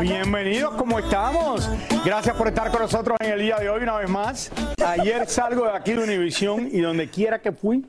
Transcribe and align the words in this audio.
Bienvenidos 0.00 0.74
¿cómo 0.76 0.98
estamos? 0.98 1.68
Gracias 2.04 2.34
por 2.36 2.48
estar 2.48 2.70
con 2.70 2.80
nosotros 2.80 3.18
en 3.20 3.32
el 3.32 3.40
día 3.40 3.56
de 3.58 3.68
hoy 3.68 3.82
una 3.82 3.96
vez 3.98 4.08
más. 4.08 4.50
Ayer 4.84 5.26
salgo 5.28 5.66
de 5.66 5.72
aquí 5.72 5.92
de 5.92 6.02
Univisión 6.02 6.68
y 6.72 6.80
donde 6.80 7.10
quiera 7.10 7.40
que 7.40 7.52
fui, 7.52 7.86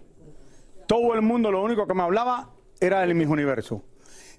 todo 0.88 1.14
el 1.14 1.22
mundo 1.22 1.52
lo 1.52 1.64
único 1.64 1.88
que 1.88 1.94
me 1.94 2.03
hablaba 2.03 2.50
era 2.81 3.00
del 3.02 3.16
Miss 3.16 3.28
Universo. 3.28 3.81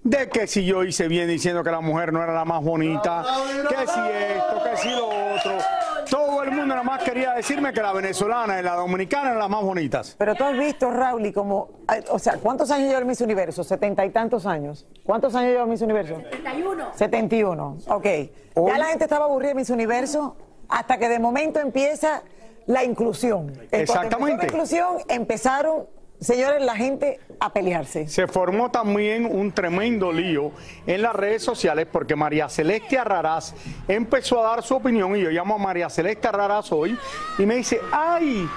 De 0.03 0.29
que 0.29 0.47
si 0.47 0.67
yo 0.67 0.85
hice 0.85 1.09
bien 1.09 1.29
diciendo 1.29 1.65
que 1.65 1.71
la 1.71 1.81
mujer 1.81 2.13
no 2.13 2.23
era 2.23 2.35
la 2.35 2.45
más 2.45 2.63
bonita, 2.63 3.25
que 3.71 3.87
si 3.87 4.01
esto, 4.01 4.63
que 4.63 4.77
si 4.77 4.91
lo 4.91 5.09
otro. 5.09 5.84
Todo 6.11 6.43
el 6.43 6.51
mundo 6.51 6.67
nada 6.67 6.83
más 6.83 7.03
quería 7.03 7.33
decirme 7.33 7.73
que 7.73 7.81
la 7.83 7.93
venezolana 7.93 8.59
y 8.61 8.63
la 8.63 8.75
dominicana 8.75 9.29
eran 9.29 9.39
las 9.39 9.49
más 9.51 9.63
bonitas. 9.63 10.15
Pero 10.19 10.35
tú 10.35 10.45
has 10.45 10.57
visto, 10.59 10.91
Raúl, 10.91 11.27
y 11.27 11.33
como, 11.33 11.69
o 12.11 12.19
sea, 12.19 12.35
¿cuántos 12.39 12.71
años 12.71 12.89
lleva 12.89 13.01
el 13.01 13.05
Miss 13.07 13.21
Universo? 13.21 13.65
¿Setenta 13.65 14.05
y 14.05 14.11
tantos 14.11 14.47
años? 14.47 14.87
¿Cuántos 15.05 15.35
años 15.35 15.51
lleva 15.51 15.63
el 15.65 15.69
Miss 15.71 15.83
Universo? 15.83 16.17
71. 16.31 16.91
71, 16.95 17.77
ok. 17.89 18.07
Hoy- 18.55 18.71
Ya 18.73 18.79
la 18.79 18.87
gente 18.87 19.05
estaba 19.05 19.25
aburrida 19.27 19.49
de 19.51 19.55
Miss 19.57 19.71
Universo 19.71 20.37
hasta 20.69 20.99
que 20.99 21.09
de 21.09 21.19
momento 21.19 21.61
empieza 21.61 22.23
la 22.67 22.83
inclusión. 22.85 23.53
Exactamente. 23.71 24.47
La 24.47 24.53
inclusión 24.53 24.97
empezaron, 25.09 25.87
señores, 26.21 26.63
la 26.63 26.75
gente 26.77 27.21
a 27.41 27.53
pelearse. 27.53 28.09
Se 28.09 28.27
formó 28.27 28.71
también 28.71 29.27
un 29.27 29.53
tremendo 29.53 30.13
lío 30.13 30.53
en 30.87 31.03
las 31.03 31.15
redes 31.15 31.43
sociales 31.43 31.87
porque 31.91 32.17
María 32.17 32.49
Celeste 32.49 32.99
Arraraz 32.99 33.55
empezó 33.89 34.45
a 34.45 34.51
dar 34.51 34.63
su 34.63 34.75
opinión 34.77 35.17
y 35.17 35.21
yo 35.23 35.31
llamo 35.31 35.57
a 35.57 35.59
María 35.59 35.91
Celeste 35.91 36.29
Arraraz 36.29 36.73
hoy 36.73 36.99
y 37.39 37.45
me 37.47 37.57
dice, 37.57 37.81
ay, 37.93 38.49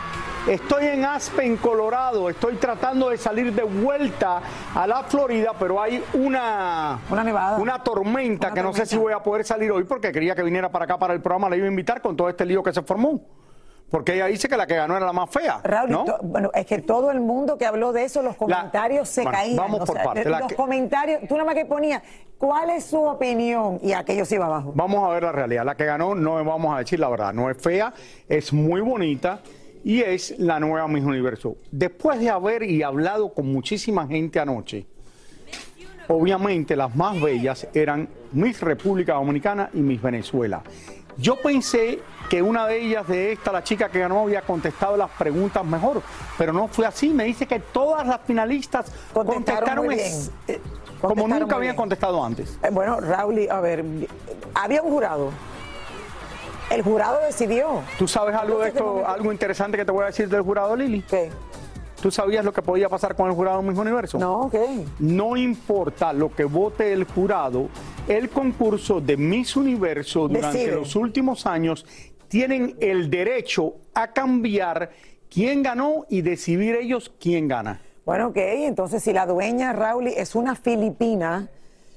estoy 0.48 0.86
en 0.86 1.04
Aspen, 1.06 1.58
Colorado, 1.58 2.30
estoy 2.30 2.56
tratando 2.56 3.10
de 3.10 3.18
salir 3.18 3.52
de 3.54 3.64
vuelta 3.64 4.42
a 4.74 4.88
la 4.88 5.04
Florida, 5.04 5.52
pero 5.60 5.82
hay 5.82 6.02
una, 6.14 7.00
Una 7.10 7.24
nevada. 7.24 7.58
una 7.58 7.84
tormenta 7.84 8.48
Una 8.48 8.56
que 8.56 8.64
no 8.64 8.74
sé 8.74 8.86
si 8.86 8.96
voy 8.98 9.14
a 9.14 9.20
poder 9.20 9.44
salir 9.46 9.72
hoy 9.72 9.84
porque 9.84 10.12
quería 10.12 10.36
que 10.36 10.44
viniera 10.44 10.70
para 10.70 10.86
acá 10.86 10.98
para 10.98 11.14
el 11.14 11.22
programa, 11.22 11.50
la 11.50 11.58
iba 11.58 11.66
a 11.66 11.70
invitar 11.70 12.02
con 12.02 12.16
todo 12.16 12.30
este 12.30 12.46
lío 12.46 12.64
que 12.64 12.72
se 12.72 12.82
formó. 12.82 13.22
Porque 13.90 14.16
ella 14.16 14.26
dice 14.26 14.50
que 14.50 14.58
la 14.58 14.68
que 14.68 14.76
ganó 14.76 14.98
era 14.98 15.06
la 15.06 15.14
más 15.14 15.30
fea. 15.30 15.62
Raúl, 15.64 15.90
¿no? 15.90 16.06
bueno, 16.22 16.52
es 16.54 16.66
que 16.66 16.80
todo 16.82 17.10
el 17.10 17.22
mundo 17.22 17.58
que 17.58 17.66
habló 17.66 17.94
de 17.94 18.04
eso, 18.04 18.22
los 18.22 18.36
comentarios 18.36 19.08
se 19.08 19.24
bueno, 19.24 19.38
caían. 19.38 19.56
vamos 19.58 19.80
por 19.86 19.96
sea, 19.98 20.14
de- 20.14 20.26
La 20.30 20.40
los 20.40 20.50
que- 20.50 20.56
comentarios, 20.56 21.22
tú 21.28 21.36
nada 21.36 21.46
más 21.46 21.56
que 21.56 21.66
ponías, 21.66 22.04
¿cuál 22.38 22.70
es 22.72 22.84
su 22.84 23.02
opinión? 23.02 23.80
Y 23.82 23.94
aquello 23.94 24.26
se 24.26 24.36
iba 24.36 24.46
abajo. 24.46 24.74
Vamos 24.76 25.04
a 25.06 25.14
ver 25.14 25.24
la 25.24 25.32
realidad. 25.32 25.64
La 25.64 25.76
que 25.76 25.86
ganó, 25.86 26.16
no 26.16 26.44
vamos 26.44 26.76
a 26.76 26.80
decir 26.80 27.00
la 27.00 27.08
verdad, 27.08 27.32
no 27.34 27.50
es 27.50 27.56
fea, 27.58 27.94
es 28.28 28.52
muy 28.52 28.82
bonita 28.82 29.40
y 29.86 30.02
es 30.02 30.38
la 30.38 30.60
nueva 30.60 30.86
Miss 30.90 31.06
Universo. 31.06 31.56
Después 31.72 32.20
de 32.20 32.30
haber 32.30 32.64
y 32.64 32.84
hablado 32.84 33.34
con 33.34 33.50
muchísima 33.50 34.06
gente 34.06 34.38
anoche, 34.38 34.86
obviamente 36.10 36.76
las 36.76 36.94
más 36.94 37.20
bellas 37.22 37.68
eran 37.74 38.10
Miss 38.34 38.60
República 38.62 39.14
Dominicana 39.14 39.70
y 39.74 39.80
Miss 39.80 40.02
Venezuela. 40.02 40.62
Yo 41.18 41.36
pensé 41.42 42.00
que 42.30 42.42
una 42.42 42.68
de 42.68 42.80
ellas, 42.82 43.08
de 43.08 43.32
esta, 43.32 43.52
la 43.52 43.64
chica 43.64 43.90
que 43.90 44.00
ganó, 44.00 44.22
había 44.22 44.42
contestado 44.42 44.98
las 44.98 45.10
preguntas 45.12 45.64
mejor, 45.66 46.02
pero 46.38 46.54
no 46.54 46.68
fue 46.68 46.86
así. 46.86 47.10
Me 47.10 47.24
dice 47.24 47.46
que 47.48 47.60
todas 47.60 48.06
las 48.06 48.20
finalistas 48.22 48.92
Contestaron 49.14 49.34
contestaron, 49.46 49.86
muy 49.86 49.96
es- 49.96 50.32
bien. 50.46 50.58
eh, 50.60 50.62
como 51.02 51.28
nunca 51.28 51.56
habían 51.56 51.72
bien. 51.72 51.76
contestado 51.76 52.24
antes. 52.24 52.58
Eh, 52.64 52.70
bueno, 52.72 53.00
Raúl, 53.00 53.48
a 53.50 53.60
ver, 53.62 53.84
había 54.54 54.82
un 54.82 54.92
jurado. 54.92 55.32
El 56.70 56.82
jurado 56.82 57.20
decidió. 57.26 57.82
¿Tú 57.98 58.08
sabes 58.10 58.36
algo 58.36 58.60
de 58.60 58.70
esto, 58.70 59.08
algo 59.08 59.32
interesante 59.32 59.78
que 59.78 59.86
te 59.86 59.92
voy 59.92 60.04
a 60.04 60.08
decir 60.08 60.28
del 60.28 60.42
jurado, 60.42 60.76
Lili? 60.76 61.02
¿Qué? 61.04 61.32
¿Tú 62.02 62.12
sabías 62.12 62.46
lo 62.46 62.54
que 62.54 62.62
podía 62.62 62.90
pasar 62.90 63.16
con 63.16 63.28
el 63.28 63.34
jurado 63.36 63.62
Miss 63.64 63.78
Universo? 63.78 64.20
No, 64.20 64.50
¿qué? 64.52 64.86
No 65.00 65.36
importa 65.36 66.14
lo 66.14 66.34
que 66.34 66.44
vote 66.44 66.94
el 66.94 67.06
jurado, 67.06 67.70
el 68.08 68.30
concurso 68.30 69.02
de 69.02 69.18
Miss 69.18 69.56
Universo 69.56 70.28
durante 70.28 70.60
Decide. 70.60 70.76
los 70.76 70.96
últimos 70.96 71.46
años 71.48 71.86
tienen 72.28 72.76
el 72.80 73.10
derecho 73.10 73.76
a 73.96 74.14
cambiar 74.14 74.92
quién 75.30 75.64
ganó 75.64 76.06
y 76.08 76.22
decidir 76.22 76.76
ellos 76.76 77.12
quién 77.20 77.48
gana. 77.48 77.82
Bueno, 78.06 78.28
ok, 78.28 78.38
entonces 78.38 79.04
si 79.04 79.12
la 79.12 79.26
dueña, 79.26 79.74
Raúl, 79.74 80.08
es 80.08 80.36
una 80.36 80.56
filipina 80.56 81.50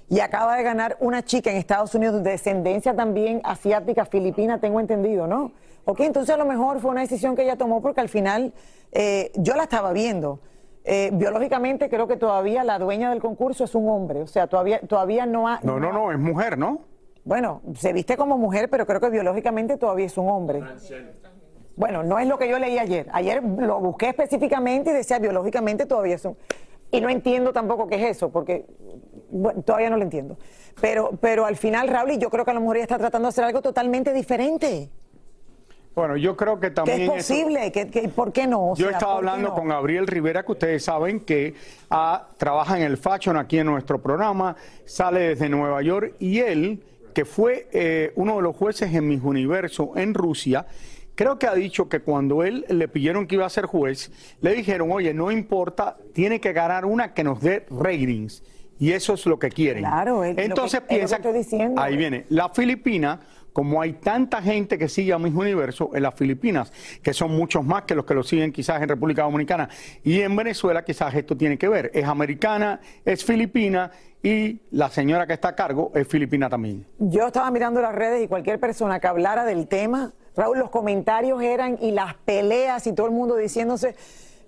y 0.08 0.20
acaba 0.20 0.56
de 0.56 0.62
ganar 0.62 0.96
una 1.00 1.24
chica 1.24 1.50
en 1.50 1.58
Estados 1.58 1.94
Unidos 1.94 2.24
de 2.24 2.30
descendencia 2.30 2.96
también 2.96 3.40
asiática, 3.44 4.06
filipina, 4.06 4.58
tengo 4.58 4.80
entendido, 4.80 5.26
¿no? 5.26 5.52
Ok, 5.84 6.00
entonces 6.00 6.34
a 6.34 6.38
lo 6.38 6.46
mejor 6.46 6.80
fue 6.80 6.90
una 6.90 7.00
decisión 7.00 7.34
que 7.34 7.42
ella 7.42 7.56
tomó 7.56 7.80
porque 7.80 8.00
al 8.00 8.08
final 8.08 8.52
eh, 8.92 9.32
yo 9.36 9.54
la 9.54 9.64
estaba 9.64 9.92
viendo. 9.92 10.40
Eh, 10.84 11.10
biológicamente 11.12 11.88
creo 11.90 12.08
que 12.08 12.16
todavía 12.16 12.64
la 12.64 12.78
dueña 12.78 13.10
del 13.10 13.20
concurso 13.20 13.64
es 13.64 13.74
un 13.74 13.88
hombre, 13.88 14.22
o 14.22 14.26
sea, 14.26 14.46
todavía, 14.46 14.80
todavía 14.80 15.26
no 15.26 15.46
ha... 15.46 15.60
No, 15.62 15.78
no, 15.78 15.92
no, 15.92 16.10
es 16.10 16.18
mujer, 16.18 16.56
¿no? 16.56 16.80
Bueno, 17.24 17.60
se 17.74 17.92
viste 17.92 18.16
como 18.16 18.38
mujer, 18.38 18.70
pero 18.70 18.86
creo 18.86 19.00
que 19.00 19.10
biológicamente 19.10 19.76
todavía 19.76 20.06
es 20.06 20.16
un 20.16 20.28
hombre. 20.28 20.62
Bueno, 21.76 22.02
no 22.02 22.18
es 22.18 22.26
lo 22.26 22.38
que 22.38 22.48
yo 22.48 22.58
leí 22.58 22.78
ayer. 22.78 23.06
Ayer 23.12 23.42
lo 23.42 23.78
busqué 23.78 24.08
específicamente 24.08 24.90
y 24.90 24.94
decía 24.94 25.18
biológicamente 25.18 25.86
todavía 25.86 26.16
es 26.16 26.24
un... 26.24 26.36
Y 26.90 27.00
no 27.00 27.08
entiendo 27.08 27.52
tampoco 27.52 27.86
qué 27.86 27.96
es 27.96 28.16
eso, 28.16 28.30
porque 28.30 28.66
bueno, 29.30 29.62
todavía 29.62 29.90
no 29.90 29.96
lo 29.96 30.02
entiendo. 30.02 30.38
Pero, 30.80 31.10
pero 31.20 31.46
al 31.46 31.56
final, 31.56 31.88
Raúl, 31.88 32.12
y 32.12 32.18
yo 32.18 32.30
creo 32.30 32.44
que 32.44 32.50
a 32.50 32.54
lo 32.54 32.60
mejor 32.60 32.76
ella 32.76 32.84
está 32.84 32.98
tratando 32.98 33.26
de 33.26 33.30
hacer 33.30 33.44
algo 33.44 33.62
totalmente 33.62 34.12
diferente. 34.12 34.90
Bueno, 35.94 36.16
yo 36.16 36.36
creo 36.36 36.58
que 36.60 36.68
Que 36.68 36.74
también... 36.74 37.00
es 37.02 37.08
eso- 37.08 37.14
posible, 37.34 37.72
que, 37.72 37.88
que- 37.88 38.08
¿por 38.08 38.32
qué 38.32 38.46
no? 38.46 38.70
O 38.72 38.76
Yo 38.76 38.86
sea, 38.86 38.96
estaba 38.96 39.14
¿por 39.16 39.24
qué 39.24 39.28
hablando 39.30 39.48
no? 39.50 39.54
con 39.54 39.68
Gabriel 39.68 40.06
Rivera, 40.06 40.44
que 40.44 40.52
ustedes 40.52 40.84
saben 40.84 41.20
que 41.20 41.54
ah, 41.90 42.28
trabaja 42.38 42.76
en 42.76 42.84
el 42.84 42.96
fashion 42.96 43.36
aquí 43.36 43.58
en 43.58 43.66
nuestro 43.66 44.00
programa, 44.00 44.56
sale 44.84 45.20
desde 45.30 45.48
Nueva 45.48 45.82
York 45.82 46.14
y 46.20 46.38
él, 46.38 46.82
que 47.12 47.24
fue 47.24 47.68
eh, 47.72 48.12
uno 48.14 48.36
de 48.36 48.42
los 48.42 48.56
jueces 48.56 48.94
en 48.94 49.08
Miss 49.08 49.20
Universo 49.22 49.92
en 49.96 50.14
Rusia, 50.14 50.64
creo 51.16 51.38
que 51.38 51.48
ha 51.48 51.54
dicho 51.54 51.88
que 51.88 52.00
cuando 52.00 52.44
él 52.44 52.64
le 52.68 52.86
pidieron 52.88 53.26
que 53.26 53.34
iba 53.34 53.44
a 53.44 53.50
ser 53.50 53.66
juez, 53.66 54.10
le 54.40 54.54
dijeron, 54.54 54.90
oye, 54.92 55.12
no 55.12 55.30
importa, 55.32 55.96
tiene 56.14 56.40
que 56.40 56.52
ganar 56.52 56.84
una 56.86 57.12
que 57.12 57.24
nos 57.24 57.40
dé 57.40 57.66
ratings. 57.68 58.42
Y 58.78 58.92
eso 58.92 59.12
es 59.12 59.26
lo 59.26 59.38
que 59.38 59.50
quieren. 59.50 59.82
Claro, 59.82 60.24
es 60.24 60.30
lo 60.30 60.36
que- 60.36 60.44
Entonces 60.44 60.74
es 60.74 60.80
lo 60.82 60.88
que 60.88 60.94
piensa, 60.94 61.16
estoy 61.16 61.32
diciendo. 61.34 61.82
ahí 61.82 61.96
viene, 61.98 62.24
la 62.30 62.48
Filipina, 62.48 63.20
como 63.52 63.80
hay 63.82 63.94
tanta 63.94 64.40
gente 64.42 64.78
que 64.78 64.88
sigue 64.88 65.12
a 65.12 65.18
Miss 65.18 65.34
Universo 65.34 65.90
en 65.94 66.02
las 66.02 66.14
Filipinas, 66.14 66.72
que 67.02 67.12
son 67.12 67.36
muchos 67.36 67.64
más 67.64 67.82
que 67.82 67.94
los 67.94 68.04
que 68.04 68.14
lo 68.14 68.22
siguen 68.22 68.52
quizás 68.52 68.80
en 68.82 68.88
República 68.88 69.22
Dominicana, 69.22 69.68
y 70.04 70.20
en 70.20 70.34
Venezuela 70.36 70.84
quizás 70.84 71.14
esto 71.14 71.36
tiene 71.36 71.58
que 71.58 71.68
ver. 71.68 71.90
Es 71.94 72.04
americana, 72.06 72.80
es 73.04 73.24
filipina 73.24 73.90
y 74.22 74.60
la 74.70 74.90
señora 74.90 75.26
que 75.26 75.32
está 75.32 75.48
a 75.48 75.54
cargo 75.56 75.90
es 75.94 76.06
filipina 76.06 76.48
también. 76.48 76.86
Yo 76.98 77.26
estaba 77.26 77.50
mirando 77.50 77.80
las 77.80 77.94
redes 77.94 78.22
y 78.24 78.28
cualquier 78.28 78.60
persona 78.60 79.00
que 79.00 79.06
hablara 79.06 79.44
del 79.44 79.66
tema, 79.66 80.12
Raúl, 80.36 80.58
los 80.58 80.70
comentarios 80.70 81.42
eran 81.42 81.76
y 81.80 81.90
las 81.90 82.14
peleas 82.14 82.86
y 82.86 82.92
todo 82.92 83.06
el 83.06 83.12
mundo 83.12 83.36
diciéndose. 83.36 83.96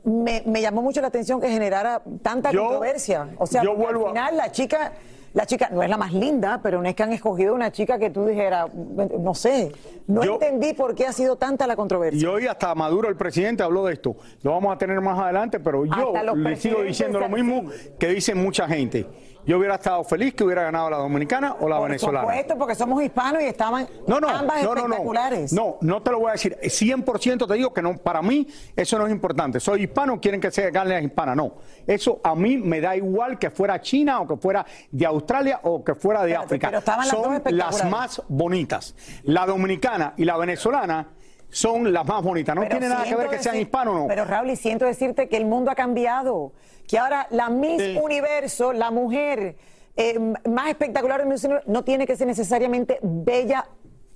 Me, 0.05 0.43
me 0.46 0.60
llamó 0.60 0.82
mucho 0.82 1.00
la 1.00 1.08
atención 1.08 1.40
que 1.40 1.48
generara 1.48 2.02
tanta 2.22 2.50
Yo- 2.50 2.62
controversia. 2.64 3.28
O 3.38 3.46
sea, 3.46 3.62
yo 3.62 3.70
a- 3.72 3.90
al 3.90 3.98
final 4.12 4.37
la 4.37 4.50
chica, 4.52 4.93
la 5.34 5.46
chica 5.46 5.70
no 5.73 5.82
es 5.82 5.88
la 5.88 5.96
más 5.96 6.12
linda, 6.12 6.61
pero 6.62 6.82
no 6.82 6.88
es 6.88 6.94
que 6.94 7.02
han 7.02 7.12
escogido 7.12 7.55
una 7.55 7.73
chica 7.73 7.99
que 7.99 8.11
tú 8.11 8.26
dijeras, 8.26 8.67
no 8.75 9.34
sé, 9.34 9.73
no 10.06 10.23
Yo- 10.25 10.34
entendí 10.34 10.75
por 10.75 10.94
qué 10.94 11.06
ha 11.06 11.12
sido 11.12 11.37
tanta 11.37 11.67
la 11.67 11.75
controversia. 11.76 12.20
Y 12.20 12.26
hoy 12.26 12.46
hasta 12.46 12.75
Maduro, 12.75 13.08
el 13.08 13.17
presidente, 13.17 13.62
habló 13.62 13.84
de 13.87 13.94
esto. 13.94 14.14
Lo 14.43 14.50
vamos 14.52 14.75
a 14.75 14.79
tener 14.79 15.00
más 15.00 15.19
adelante, 15.19 15.58
pero 15.61 15.84
yo 15.87 16.12
le 16.34 16.56
sigo 16.56 16.82
diciendo 16.82 17.19
lo 17.20 17.29
mismo 17.29 17.64
que 17.99 18.08
dicen 18.08 18.38
mucha 18.43 18.67
gente. 18.69 19.06
Yo 19.44 19.59
hubiera 19.59 19.75
estado 19.75 20.05
feliz 20.05 20.35
que 20.35 20.44
hubiera 20.44 20.62
ganado 20.62 20.89
la 20.89 20.99
dominicana 20.99 21.56
o 21.61 21.69
la 21.69 21.79
Por 21.79 21.89
venezolana. 21.89 22.21
supuesto, 22.29 22.56
porque 22.59 22.75
somos 22.75 23.03
hispanos 23.03 23.43
y 23.43 23.47
estaban 23.47 23.89
No, 24.06 24.21
no, 24.21 24.29
ambas 24.29 24.62
no, 24.62 24.69
no, 24.69 24.75
no. 24.75 24.81
espectaculares. 24.83 25.53
No, 25.53 25.79
no 25.81 26.03
te 26.03 26.11
lo 26.12 26.21
voy 26.21 26.29
a 26.29 26.33
decir. 26.33 26.56
100% 26.62 27.47
te 27.49 27.55
digo 27.55 27.73
que 27.73 27.83
no, 27.83 27.97
para 27.99 28.23
mí 28.23 28.47
eso 28.77 28.99
no 28.99 29.06
es 29.06 29.12
importante. 29.12 29.59
Soy 29.61 29.83
hispano, 29.85 30.21
quieren 30.21 30.41
que 30.41 30.50
se 30.50 30.71
gane 30.71 30.91
la 30.94 31.00
hispana. 31.00 31.35
No, 31.35 31.55
eso 31.87 32.21
a 32.23 32.35
mí 32.35 32.56
me 32.56 32.81
da 32.81 32.94
igual 32.97 33.39
que 33.39 33.50
fuera 33.50 33.81
China 33.81 34.21
o 34.21 34.29
que 34.29 34.37
fuera 34.37 34.65
de 34.91 35.06
Australia 35.06 35.61
o 35.65 35.83
que 35.83 35.94
fuera 35.94 36.23
de 36.23 36.31
Espérate, 36.33 36.44
África. 36.47 36.67
pero 36.69 36.79
estaban 36.79 37.06
las 37.06 37.17
dos 37.17 37.25
son 37.25 37.56
las 37.56 37.91
más 37.91 38.23
bonitas. 38.29 38.94
La 39.25 39.47
dominicana 39.47 40.15
y 40.17 40.25
la 40.25 40.37
venezolana 40.37 41.09
son 41.52 41.93
las 41.93 42.06
más 42.06 42.22
bonitas. 42.22 42.54
No 42.54 42.62
Pero 42.62 42.78
tiene 42.78 42.88
nada 42.88 43.04
que 43.04 43.14
ver 43.14 43.28
que 43.28 43.38
sean 43.38 43.56
hispanos 43.56 43.94
o 43.94 43.99
no. 44.00 44.06
Pero 44.08 44.25
Raúl, 44.25 44.50
y 44.50 44.56
siento 44.56 44.87
decirte 44.87 45.28
que 45.28 45.37
el 45.37 45.44
mundo 45.44 45.70
ha 45.70 45.75
cambiado. 45.75 46.52
Que 46.88 46.99
ahora 46.99 47.26
la 47.31 47.50
Miss 47.50 47.81
Sí. 47.81 47.99
Universo, 48.02 48.72
la 48.72 48.90
mujer 48.90 49.56
eh, 49.96 50.19
más 50.49 50.69
espectacular 50.69 51.20
del 51.20 51.28
Miss 51.28 51.44
Universo, 51.44 51.70
no 51.70 51.84
tiene 51.84 52.06
que 52.06 52.16
ser 52.16 52.26
necesariamente 52.26 52.99
bella 53.02 53.66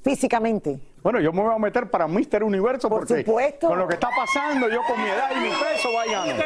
físicamente. 0.06 0.78
Bueno, 1.02 1.18
yo 1.18 1.32
me 1.32 1.42
voy 1.42 1.52
a 1.52 1.58
meter 1.58 1.90
para 1.90 2.06
Mister 2.06 2.44
Universo 2.44 2.88
Por 2.88 3.00
porque 3.00 3.24
supuesto. 3.24 3.66
con 3.66 3.78
lo 3.78 3.88
que 3.88 3.94
está 3.94 4.08
pasando, 4.16 4.68
yo 4.68 4.80
con 4.86 5.02
mi 5.02 5.08
edad 5.08 5.30
y 5.34 5.40
mi 5.40 5.48
peso, 5.48 5.88
vayan. 5.92 6.36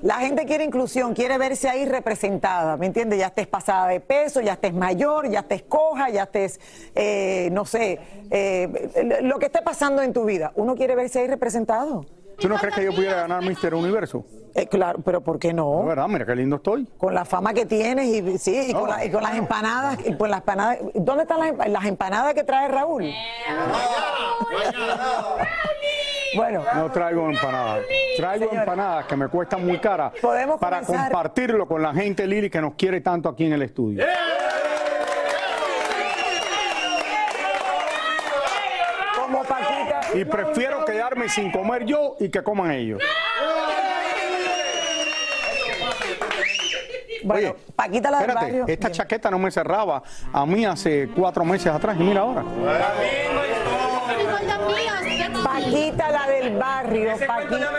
La 0.00 0.14
gente 0.14 0.46
quiere 0.46 0.64
inclusión, 0.64 1.12
quiere 1.12 1.36
verse 1.36 1.68
ahí 1.68 1.84
representada, 1.84 2.78
¿me 2.78 2.86
entiendes? 2.86 3.18
Ya 3.18 3.26
estés 3.26 3.46
pasada 3.46 3.88
de 3.88 4.00
peso, 4.00 4.40
ya 4.40 4.54
estés 4.54 4.72
mayor, 4.72 5.28
ya 5.28 5.40
estés 5.40 5.62
coja, 5.64 6.08
ya 6.08 6.22
estés, 6.22 6.58
eh, 6.94 7.50
no 7.52 7.66
sé, 7.66 8.00
eh, 8.30 9.20
lo 9.22 9.38
que 9.38 9.46
esté 9.46 9.60
pasando 9.60 10.00
en 10.00 10.14
tu 10.14 10.24
vida. 10.24 10.52
Uno 10.54 10.74
quiere 10.74 10.94
verse 10.94 11.20
ahí 11.20 11.26
representado. 11.26 12.06
¿Tú 12.42 12.48
no 12.48 12.56
crees 12.56 12.74
que 12.74 12.84
yo 12.84 12.92
pudiera 12.92 13.16
ganar 13.22 13.42
Mister 13.42 13.74
Universo? 13.74 14.24
Eh, 14.54 14.66
claro, 14.66 14.98
pero 15.04 15.20
¿por 15.22 15.38
qué 15.38 15.52
No, 15.54 15.80
no? 15.82 15.86
verdad, 15.86 16.08
mira 16.08 16.26
qué 16.26 16.34
lindo 16.36 16.56
estoy. 16.56 16.86
Con 16.98 17.14
la 17.14 17.24
fama 17.24 17.54
que 17.54 17.64
tienes 17.64 18.06
y 18.06 18.38
sí, 18.38 18.66
y, 18.68 18.72
No. 18.74 18.80
con, 18.80 18.90
la- 18.90 19.04
y 19.04 19.10
con 19.10 19.22
las 19.22 19.34
empanadas, 19.36 19.98
y 20.04 20.12
pues 20.14 20.30
las 20.30 20.40
empanadas, 20.40 20.78
¿dónde 20.94 21.22
están 21.22 21.40
las, 21.40 21.68
las 21.68 21.84
empanadas 21.86 22.34
que 22.34 22.44
trae 22.44 22.68
Raúl? 22.68 23.04
Bueno, 26.34 26.62
No 26.74 26.90
traigo 26.90 27.28
empanadas. 27.30 27.84
Traigo 28.16 28.44
Señora. 28.46 28.60
empanadas 28.62 29.06
que 29.06 29.16
me 29.16 29.28
cuestan 29.28 29.64
muy 29.66 29.78
caras 29.78 30.12
Podemos 30.20 30.58
para 30.60 30.80
comenzar. 30.82 31.10
compartirlo 31.12 31.66
con 31.66 31.80
la 31.82 31.94
gente 31.94 32.26
Lili 32.26 32.50
que 32.50 32.60
nos 32.60 32.74
quiere 32.74 33.00
tanto 33.00 33.28
aquí 33.28 33.44
en 33.46 33.52
el 33.54 33.62
estudio. 33.62 34.04
como 39.16 39.42
Paquita. 39.44 40.00
Y 40.14 40.24
prefiero 40.24 40.84
quedarme 40.84 41.28
sin 41.28 41.50
comer 41.50 41.84
yo 41.84 42.16
y 42.20 42.28
que 42.28 42.42
coman 42.42 42.70
ellos. 42.72 43.02
Bueno, 47.24 47.50
Oye, 47.50 47.56
Paquita 47.76 48.10
la 48.10 48.18
del 48.18 48.28
Espérate, 48.30 48.46
barrio. 48.58 48.64
esta 48.66 48.88
Bien. 48.88 48.96
chaqueta 48.96 49.30
no 49.30 49.38
me 49.38 49.50
cerraba 49.52 50.02
a 50.32 50.44
mí 50.44 50.64
hace 50.64 51.08
cuatro 51.14 51.44
meses 51.44 51.68
atrás 51.68 51.96
y 51.98 52.02
mira 52.02 52.22
ahora. 52.22 52.42
Paquita 55.62 56.10
la 56.10 56.26
del 56.26 56.56
barrio. 56.58 57.10
Paquita. 57.26 57.70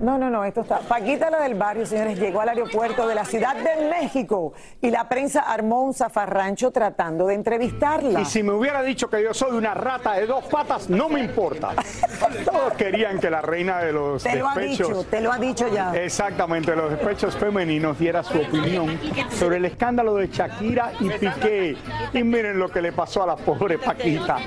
No, 0.00 0.18
no, 0.18 0.30
no, 0.30 0.44
esto 0.44 0.60
está. 0.60 0.80
Paquita 0.80 1.30
la 1.30 1.40
del 1.40 1.54
barrio, 1.54 1.86
señores, 1.86 2.18
llegó 2.18 2.40
al 2.40 2.50
aeropuerto 2.50 3.06
de 3.06 3.14
la 3.14 3.24
Ciudad 3.24 3.56
de 3.56 3.88
México 3.88 4.52
y 4.80 4.90
la 4.90 5.08
prensa 5.08 5.40
armó 5.40 5.82
un 5.82 5.94
zafarrancho 5.94 6.70
tratando 6.70 7.26
de 7.26 7.34
entrevistarla. 7.34 8.20
Y 8.20 8.24
si 8.24 8.42
me 8.42 8.52
hubiera 8.52 8.82
dicho 8.82 9.08
que 9.08 9.22
yo 9.22 9.32
soy 9.32 9.52
una 9.52 9.74
rata 9.74 10.14
de 10.14 10.26
dos 10.26 10.44
patas, 10.44 10.90
no 10.90 11.08
me 11.08 11.20
importa. 11.20 11.70
Todos 12.44 12.74
querían 12.74 13.18
que 13.18 13.30
la 13.30 13.40
reina 13.40 13.78
de 13.78 13.92
los 13.92 14.22
Te 14.22 14.36
lo 14.36 14.48
ha 14.48 14.54
despechos 14.54 14.88
dicho, 14.88 15.04
te 15.10 15.20
lo 15.20 15.32
ha 15.32 15.38
dicho 15.38 15.68
ya. 15.68 15.94
Exactamente, 15.94 16.76
los 16.76 16.90
despechos 16.90 17.36
femeninos 17.36 17.98
diera 17.98 18.22
su 18.22 18.38
opinión 18.38 18.98
sobre 19.30 19.56
el 19.56 19.64
escándalo 19.64 20.14
de 20.16 20.28
Shakira 20.28 20.92
y 21.00 21.08
Piqué. 21.10 21.76
Y 22.12 22.22
miren 22.22 22.58
lo 22.58 22.68
que 22.68 22.82
le 22.82 22.92
pasó 22.92 23.22
a 23.22 23.26
la 23.26 23.36
pobre 23.36 23.78
Paquita. 23.78 24.38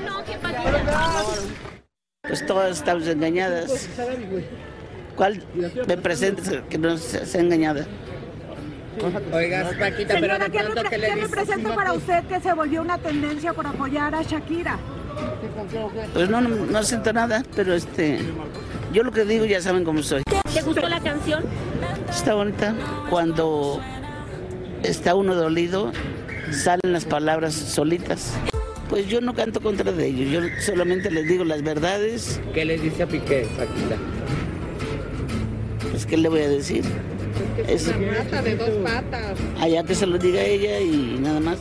Pues 2.27 2.45
todas 2.45 2.77
estamos 2.77 3.07
engañadas. 3.07 3.87
¿Cuál 5.15 5.41
me 5.87 5.97
presentes 5.97 6.61
que 6.69 6.77
no 6.77 6.97
sea 6.97 7.41
engañada? 7.41 7.85
Oiga, 9.31 9.69
Paquita, 9.79 10.15
pero 10.15 10.21
Señora, 10.21 10.45
de 10.45 10.51
¿qué, 10.51 10.59
pronto, 10.59 10.83
¿qué 10.89 10.97
le 10.97 11.07
qué 11.07 11.15
dice? 11.15 11.27
representa 11.27 11.75
para 11.75 11.93
usted 11.93 12.23
que 12.25 12.39
se 12.39 12.53
volvió 12.53 12.81
una 12.81 12.97
tendencia 12.97 13.53
por 13.53 13.67
apoyar 13.67 14.13
a 14.15 14.23
Shakira? 14.23 14.77
Pues 16.13 16.29
no, 16.29 16.41
no, 16.41 16.49
no 16.49 16.83
siento 16.83 17.13
nada, 17.13 17.43
pero 17.55 17.73
este, 17.73 18.19
yo 18.91 19.03
lo 19.03 19.11
que 19.11 19.25
digo 19.25 19.45
ya 19.45 19.61
saben 19.61 19.83
cómo 19.83 20.01
soy. 20.01 20.23
¿Te 20.53 20.61
gustó 20.61 20.87
la 20.89 20.99
canción? 20.99 21.43
Está 22.09 22.33
bonita. 22.33 22.73
Cuando 23.09 23.81
está 24.83 25.15
uno 25.15 25.35
dolido, 25.35 25.91
salen 26.51 26.93
las 26.93 27.05
palabras 27.05 27.53
solitas. 27.53 28.33
Pues 28.89 29.07
yo 29.07 29.19
no 29.21 29.33
canto 29.33 29.59
contra 29.61 29.91
de 29.91 30.07
ellos, 30.07 30.31
yo 30.31 30.61
solamente 30.61 31.11
les 31.11 31.27
digo 31.27 31.43
las 31.43 31.61
verdades, 31.61 32.39
¿Qué 32.53 32.63
le 32.63 32.77
dice 32.77 33.03
a 33.03 33.07
Piqué, 33.07 33.47
Paquita? 33.57 33.97
pues 35.91 36.05
¿qué 36.05 36.15
le 36.17 36.29
voy 36.29 36.41
a 36.41 36.49
decir? 36.49 36.85
Es 37.67 37.87
Rata 37.87 38.41
de 38.41 38.55
dos 38.55 38.69
patas. 38.83 39.37
allá 39.59 39.83
que 39.83 39.93
se 39.95 40.05
lo 40.07 40.17
diga 40.17 40.41
ella 40.41 40.79
y 40.79 41.17
nada 41.19 41.39
más. 41.39 41.59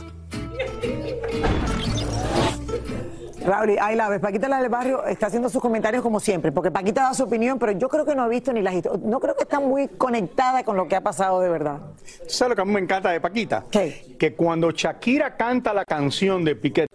Raúl, 3.44 3.76
ahí 3.80 3.94
la 3.96 4.08
ves. 4.08 4.20
Paquita 4.20 4.48
la 4.48 4.60
del 4.60 4.68
barrio 4.68 5.04
está 5.06 5.26
haciendo 5.26 5.48
sus 5.48 5.62
comentarios 5.62 6.02
como 6.02 6.18
siempre, 6.18 6.50
porque 6.50 6.70
Paquita 6.72 7.02
da 7.02 7.14
su 7.14 7.22
opinión, 7.24 7.58
pero 7.60 7.72
yo 7.72 7.88
creo 7.88 8.04
que 8.04 8.14
no 8.16 8.22
ha 8.22 8.28
visto 8.28 8.52
ni 8.52 8.60
las 8.62 8.74
historias. 8.74 9.02
No 9.02 9.20
creo 9.20 9.36
que 9.36 9.44
está 9.44 9.60
muy 9.60 9.86
conectada 9.88 10.64
con 10.64 10.76
lo 10.76 10.88
que 10.88 10.96
ha 10.96 11.00
pasado 11.00 11.40
de 11.40 11.48
verdad. 11.48 11.78
¿Tú 12.04 12.24
¿Sabes 12.28 12.50
lo 12.50 12.56
que 12.56 12.62
a 12.62 12.64
mí 12.64 12.72
me 12.72 12.80
encanta 12.80 13.10
de 13.10 13.20
Paquita? 13.20 13.64
¿Qué? 13.70 14.16
Que 14.18 14.34
cuando 14.34 14.70
Shakira 14.72 15.36
canta 15.36 15.72
la 15.72 15.84
canción 15.84 16.44
de 16.44 16.56
Piqué, 16.56 16.86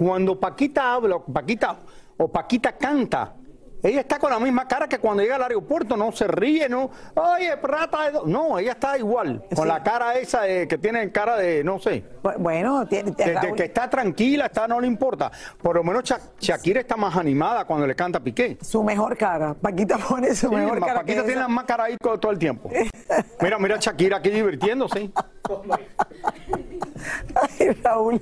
cuando 0.00 0.40
Paquita 0.40 0.94
habla, 0.94 1.16
o 1.16 1.24
Paquita 1.24 1.76
o 2.16 2.26
Paquita 2.28 2.72
canta, 2.72 3.34
ella 3.82 4.00
está 4.00 4.18
con 4.18 4.30
la 4.30 4.38
misma 4.38 4.66
cara 4.66 4.86
que 4.88 4.98
cuando 4.98 5.22
llega 5.22 5.36
al 5.36 5.42
aeropuerto, 5.42 5.94
no 5.96 6.10
se 6.12 6.26
ríe, 6.26 6.68
no, 6.70 6.90
oye, 7.14 7.54
rata 7.56 8.04
de 8.04 8.10
do-". 8.12 8.26
No, 8.26 8.58
ella 8.58 8.72
está 8.72 8.96
igual, 8.98 9.42
con 9.54 9.64
Sí. 9.64 9.68
la 9.68 9.82
cara 9.82 10.14
esa 10.18 10.42
de- 10.42 10.66
que 10.68 10.78
tiene 10.78 11.10
cara 11.12 11.36
de, 11.36 11.62
no 11.64 11.78
sé, 11.78 12.02
Bu- 12.22 12.36
Bueno, 12.38 12.86
tiene, 12.86 13.10
de, 13.12 13.52
que 13.56 13.64
está 13.64 13.88
tranquila, 13.90 14.46
está, 14.46 14.66
no 14.68 14.80
le 14.80 14.86
importa. 14.86 15.30
Por 15.62 15.76
lo 15.76 15.84
menos 15.84 16.02
Sha- 16.04 16.20
Shakira 16.38 16.80
está 16.80 16.96
más 16.96 17.14
animada 17.16 17.64
cuando 17.66 17.86
le 17.86 17.94
canta 17.94 18.18
a 18.18 18.22
Piqué. 18.22 18.56
su 18.62 18.82
mejor 18.82 19.16
cara. 19.18 19.52
Paquita 19.54 19.96
pone 19.98 20.34
su 20.34 20.48
Sí, 20.48 20.54
mejor 20.54 20.80
cara. 20.80 21.00
Paquita 21.00 21.20
que 21.20 21.26
tiene 21.26 21.32
esa. 21.32 21.40
la 21.42 21.48
más 21.48 21.64
cara 21.64 21.84
ahí 21.84 21.96
todo 21.98 22.30
el 22.32 22.38
tiempo. 22.38 22.70
Mira, 23.40 23.58
mira 23.58 23.76
a 23.76 23.78
Shakira 23.78 24.16
aquí 24.18 24.28
divirtiéndose. 24.30 25.10
Ay, 27.58 27.70
Raúl. 27.82 28.20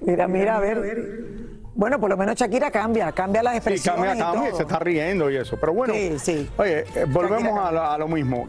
Mira, 0.00 0.28
mira, 0.28 0.56
a 0.56 0.60
ver. 0.60 1.28
Bueno, 1.74 2.00
por 2.00 2.10
lo 2.10 2.16
menos 2.16 2.34
Shakira 2.36 2.70
cambia, 2.70 3.12
cambia 3.12 3.42
las 3.42 3.52
Sí, 3.52 3.56
expresiones. 3.58 4.04
cambia, 4.04 4.14
y 4.14 4.18
cambia, 4.18 4.48
todo. 4.50 4.56
se 4.56 4.62
está 4.64 4.78
riendo 4.80 5.30
y 5.30 5.36
eso. 5.36 5.56
Pero 5.60 5.72
bueno, 5.74 5.94
Sí, 5.94 6.18
sí. 6.18 6.50
oye, 6.56 6.80
eh, 6.94 7.04
volvemos 7.08 7.56
a 7.58 7.70
lo, 7.72 7.82
a 7.84 7.98
lo 7.98 8.08
mismo. 8.08 8.46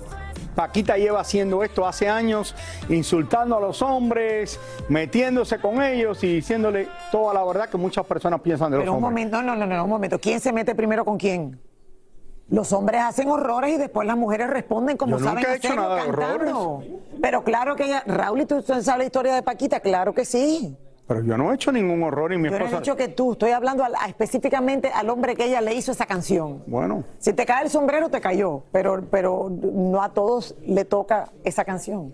Paquita 0.56 0.98
lleva 0.98 1.22
haciendo 1.22 1.64
esto 1.64 1.88
hace 1.88 2.10
años, 2.10 2.56
insultando 2.90 3.56
a 3.56 3.60
los 3.62 3.82
hombres, 3.82 4.60
metiéndose 4.90 5.60
con 5.60 5.82
ellos 5.82 6.24
y 6.24 6.36
diciéndole 6.36 6.88
toda 7.12 7.34
la 7.34 7.44
verdad 7.46 7.70
que 7.70 7.78
muchas 7.78 8.06
personas 8.06 8.42
piensan 8.42 8.72
de 8.72 8.78
Pero 8.80 8.92
los 8.92 8.98
un 8.98 9.04
hombres. 9.06 9.28
momento, 9.30 9.42
no, 9.44 9.56
no, 9.56 9.66
no, 9.66 9.84
un 9.84 9.90
momento. 9.90 10.20
¿Quién 10.20 10.40
se 10.42 10.52
mete 10.52 10.74
primero 10.76 11.06
con 11.06 11.18
quién? 11.18 11.62
Los 12.50 12.74
hombres 12.74 13.02
hacen 13.02 13.30
horrores 13.30 13.76
y 13.76 13.78
después 13.78 14.08
las 14.08 14.18
mujeres 14.18 14.50
responden 14.50 14.98
como 14.98 15.18
Yo 15.20 15.26
nunca 15.26 15.40
saben 15.42 15.46
he 15.54 15.56
hecho 15.58 15.68
hacerlo, 15.68 15.84
nada 15.84 15.96
de 16.04 16.12
cantando. 16.12 16.84
Pero 17.22 17.44
claro 17.44 17.76
que 17.76 17.86
ella, 17.86 18.04
Raúl, 18.08 18.42
¿y 18.42 18.46
tú 18.48 18.62
sabes 18.64 18.88
la 18.88 19.04
historia 19.06 19.36
de 19.36 19.44
Paquita? 19.44 19.80
Claro 19.82 20.14
que 20.14 20.26
sí. 20.26 20.76
Pero 21.10 21.24
yo 21.24 21.38
no 21.40 21.52
he 21.52 21.56
hecho 21.56 21.72
ningún 21.72 22.04
horror 22.04 22.32
y 22.34 22.38
mi 22.38 22.46
Yo 22.46 22.52
no 22.52 22.58
he 22.58 22.60
esposa... 22.68 22.82
dicho 22.82 22.96
que 22.96 23.08
tú, 23.08 23.32
estoy 23.32 23.50
hablando 23.50 23.84
a- 23.84 24.06
específicamente 24.08 24.92
al 24.94 25.10
hombre 25.10 25.36
que 25.36 25.46
ella 25.46 25.60
le 25.60 25.74
hizo 25.74 25.92
esa 25.92 26.06
canción. 26.06 26.62
Bueno, 26.68 27.04
Si 27.18 27.34
te 27.34 27.48
cae 27.48 27.64
el 27.64 27.72
sombrero, 27.72 28.10
te 28.10 28.22
cayó, 28.22 28.62
pero, 28.72 29.02
pero 29.10 29.50
no 29.50 30.04
a 30.04 30.14
todos 30.14 30.56
le 30.68 30.86
toca 30.86 31.32
esa 31.44 31.66
canción. 31.66 32.14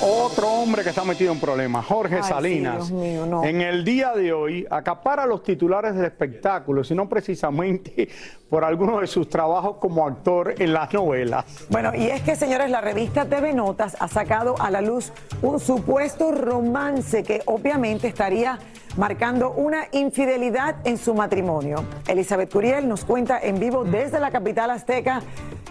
Otro 0.00 0.48
hombre 0.48 0.84
que 0.84 0.90
está 0.90 1.02
metido 1.02 1.32
en 1.32 1.40
problemas, 1.40 1.84
Jorge 1.84 2.16
Ay, 2.16 2.22
sí, 2.22 2.28
Salinas. 2.28 2.76
Dios 2.76 2.92
mío, 2.92 3.26
no. 3.26 3.42
En 3.42 3.60
el 3.60 3.84
día 3.84 4.12
de 4.12 4.32
hoy 4.32 4.64
acapara 4.70 5.26
los 5.26 5.42
titulares 5.42 5.96
del 5.96 6.04
espectáculo, 6.04 6.84
sino 6.84 7.08
precisamente 7.08 8.08
por 8.50 8.64
algunos 8.64 9.00
de 9.00 9.08
sus 9.08 9.28
trabajos 9.28 9.78
como 9.78 10.06
actor 10.06 10.54
en 10.56 10.72
las 10.72 10.94
novelas. 10.94 11.44
Bueno, 11.68 11.92
y 11.96 12.06
es 12.06 12.22
que, 12.22 12.36
señores, 12.36 12.70
la 12.70 12.80
revista 12.80 13.24
TV 13.24 13.52
Notas 13.52 13.96
ha 13.98 14.06
sacado 14.06 14.54
a 14.60 14.70
la 14.70 14.80
luz 14.82 15.12
un 15.42 15.58
supuesto 15.58 16.30
romance 16.30 17.24
que 17.24 17.42
obviamente 17.46 18.06
estaría 18.06 18.60
marcando 18.96 19.50
una 19.50 19.88
infidelidad 19.90 20.76
en 20.84 20.96
su 20.96 21.12
matrimonio. 21.12 21.84
Elizabeth 22.06 22.52
Curiel 22.52 22.88
nos 22.88 23.04
cuenta 23.04 23.40
en 23.40 23.58
vivo 23.58 23.84
desde 23.84 24.20
la 24.20 24.30
capital 24.30 24.70
azteca. 24.70 25.22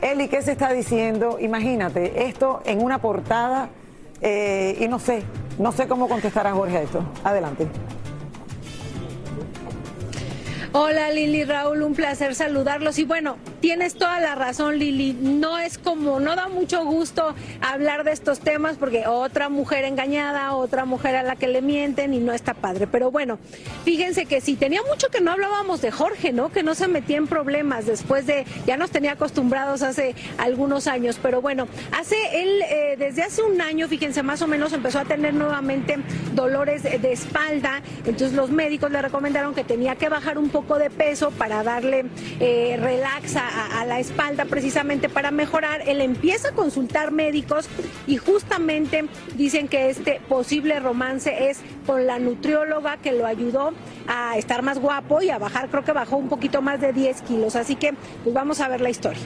Eli, 0.01 0.27
¿qué 0.27 0.41
se 0.41 0.51
está 0.51 0.73
diciendo? 0.73 1.37
Imagínate, 1.39 2.27
esto 2.27 2.61
en 2.65 2.83
una 2.83 2.99
portada 2.99 3.69
eh, 4.21 4.77
y 4.79 4.87
no 4.87 4.99
sé, 4.99 5.23
no 5.57 5.71
sé 5.71 5.87
cómo 5.87 6.07
contestar 6.07 6.47
a 6.47 6.53
Jorge 6.53 6.77
a 6.77 6.81
esto. 6.81 7.03
Adelante. 7.23 7.67
Hola 10.73 11.11
Lili 11.11 11.43
Raúl, 11.43 11.81
un 11.81 11.95
placer 11.95 12.35
saludarlos. 12.35 12.99
Y 12.99 13.05
bueno, 13.05 13.37
tienes 13.59 13.95
toda 13.95 14.19
la 14.19 14.35
razón 14.35 14.77
Lili, 14.77 15.13
no 15.13 15.57
es 15.57 15.77
como, 15.77 16.19
no 16.19 16.35
da 16.35 16.47
mucho 16.47 16.83
gusto 16.85 17.35
hablar 17.61 18.03
de 18.03 18.11
estos 18.11 18.39
temas 18.39 18.77
porque 18.77 19.07
otra 19.07 19.49
mujer 19.49 19.85
engañada, 19.85 20.53
otra 20.53 20.85
mujer 20.85 21.15
a 21.15 21.23
la 21.23 21.35
que 21.35 21.47
le 21.47 21.61
mienten 21.61 22.13
y 22.13 22.19
no 22.19 22.33
está 22.33 22.53
padre. 22.53 22.87
Pero 22.87 23.11
bueno, 23.11 23.39
fíjense 23.85 24.25
que 24.25 24.41
sí, 24.41 24.55
tenía 24.55 24.81
mucho 24.83 25.09
que 25.09 25.21
no 25.21 25.31
hablábamos 25.31 25.81
de 25.81 25.91
Jorge, 25.91 26.33
¿no? 26.33 26.51
Que 26.51 26.63
no 26.63 26.75
se 26.75 26.87
metía 26.87 27.17
en 27.17 27.27
problemas 27.27 27.85
después 27.85 28.25
de, 28.27 28.45
ya 28.65 28.77
nos 28.77 28.91
tenía 28.91 29.13
acostumbrados 29.13 29.81
hace 29.81 30.15
algunos 30.37 30.87
años. 30.87 31.19
Pero 31.21 31.41
bueno, 31.41 31.67
hace 31.91 32.15
él, 32.41 32.61
eh, 32.69 32.95
desde 32.97 33.23
hace 33.23 33.41
un 33.41 33.61
año, 33.61 33.87
fíjense, 33.87 34.23
más 34.23 34.41
o 34.41 34.47
menos 34.47 34.73
empezó 34.73 34.99
a 34.99 35.05
tener 35.05 35.33
nuevamente 35.33 35.97
dolores 36.33 36.83
de 36.83 37.11
espalda. 37.11 37.81
Entonces 37.99 38.33
los 38.33 38.51
médicos 38.51 38.91
le 38.91 39.01
recomendaron 39.01 39.53
que 39.53 39.63
tenía 39.63 39.95
que 39.95 40.09
bajar 40.09 40.37
un 40.37 40.49
poco 40.49 40.77
de 40.77 40.89
peso 40.89 41.31
para 41.31 41.63
darle 41.63 42.05
eh, 42.39 42.77
relax 42.79 43.35
a, 43.47 43.85
la 43.85 43.99
espalda 43.99 44.45
precisamente 44.45 45.09
para 45.09 45.31
mejorar. 45.31 45.81
Él 45.87 46.01
empieza 46.01 46.49
a 46.49 46.51
consultar 46.51 47.11
médicos 47.11 47.67
y 48.05 48.17
justamente 48.17 49.05
dicen 49.35 49.67
que 49.67 49.89
este 49.89 50.19
posible 50.27 50.79
romance 50.79 51.49
es 51.49 51.61
con 51.85 52.05
la 52.05 52.19
nutrióloga 52.19 52.97
que 52.97 53.11
lo 53.11 53.25
ayudó 53.25 53.73
a 54.07 54.37
estar 54.37 54.61
más 54.61 54.79
guapo 54.79 55.21
y 55.21 55.29
a 55.29 55.37
bajar, 55.37 55.69
creo 55.69 55.83
que 55.83 55.91
bajó 55.91 56.17
un 56.17 56.29
poquito 56.29 56.61
más 56.61 56.79
de 56.81 56.93
10 56.93 57.21
kilos. 57.23 57.55
Así 57.55 57.75
que 57.75 57.93
pues 58.23 58.33
vamos 58.33 58.59
a 58.59 58.67
ver 58.67 58.81
la 58.81 58.89
historia. 58.89 59.23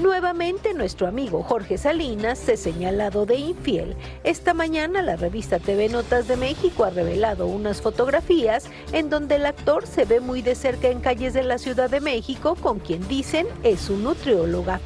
Nuevamente 0.00 0.74
nuestro 0.74 1.06
amigo 1.06 1.42
Jorge 1.42 1.78
Salinas 1.78 2.38
se 2.38 2.58
señalado 2.58 3.24
de 3.24 3.36
infiel. 3.36 3.96
Esta 4.24 4.52
mañana 4.52 5.00
la 5.00 5.16
revista 5.16 5.58
TV 5.58 5.88
Notas 5.88 6.28
de 6.28 6.36
México 6.36 6.84
ha 6.84 6.90
revelado 6.90 7.46
unas 7.46 7.80
fotografías 7.80 8.68
en 8.92 9.08
donde 9.08 9.36
el 9.36 9.46
actor 9.46 9.86
se 9.86 10.04
ve 10.04 10.20
muy 10.20 10.42
de 10.42 10.54
cerca 10.54 10.88
en 10.88 11.00
calles 11.00 11.32
de 11.32 11.44
la 11.44 11.56
Ciudad 11.56 11.88
de 11.88 12.00
México 12.00 12.56
con 12.56 12.78
quien 12.78 13.08
dicen 13.08 13.46
es 13.62 13.80
su 13.80 13.96
nutrióloga. 13.96 14.80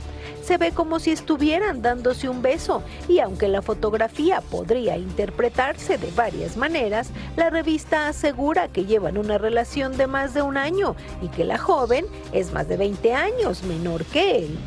Se 0.45 0.59
ve 0.59 0.71
como 0.71 1.01
si 1.01 1.11
estuvieran 1.11 1.83
dándose 1.83 2.29
un 2.29 2.41
beso 2.41 2.85
y 3.09 3.19
aunque 3.19 3.49
la 3.49 3.63
fotografía 3.63 4.41
podría 4.41 4.97
interpretarse 4.97 5.99
de 5.99 6.11
varias 6.13 6.57
maneras, 6.57 7.11
la 7.37 7.51
revista 7.51 8.07
asegura 8.07 8.69
que 8.69 8.85
llevan 8.85 9.19
una 9.19 9.39
relación 9.39 9.97
de 9.97 10.07
más 10.07 10.35
de 10.35 10.43
un 10.43 10.57
año 10.57 10.95
y 11.21 11.29
que 11.29 11.45
la 11.45 11.59
joven 11.59 12.07
es 12.33 12.53
más 12.53 12.69
de 12.69 12.77
20 12.77 13.13
años 13.13 13.65
menor 13.65 14.05
que 14.05 14.39
él. 14.39 14.59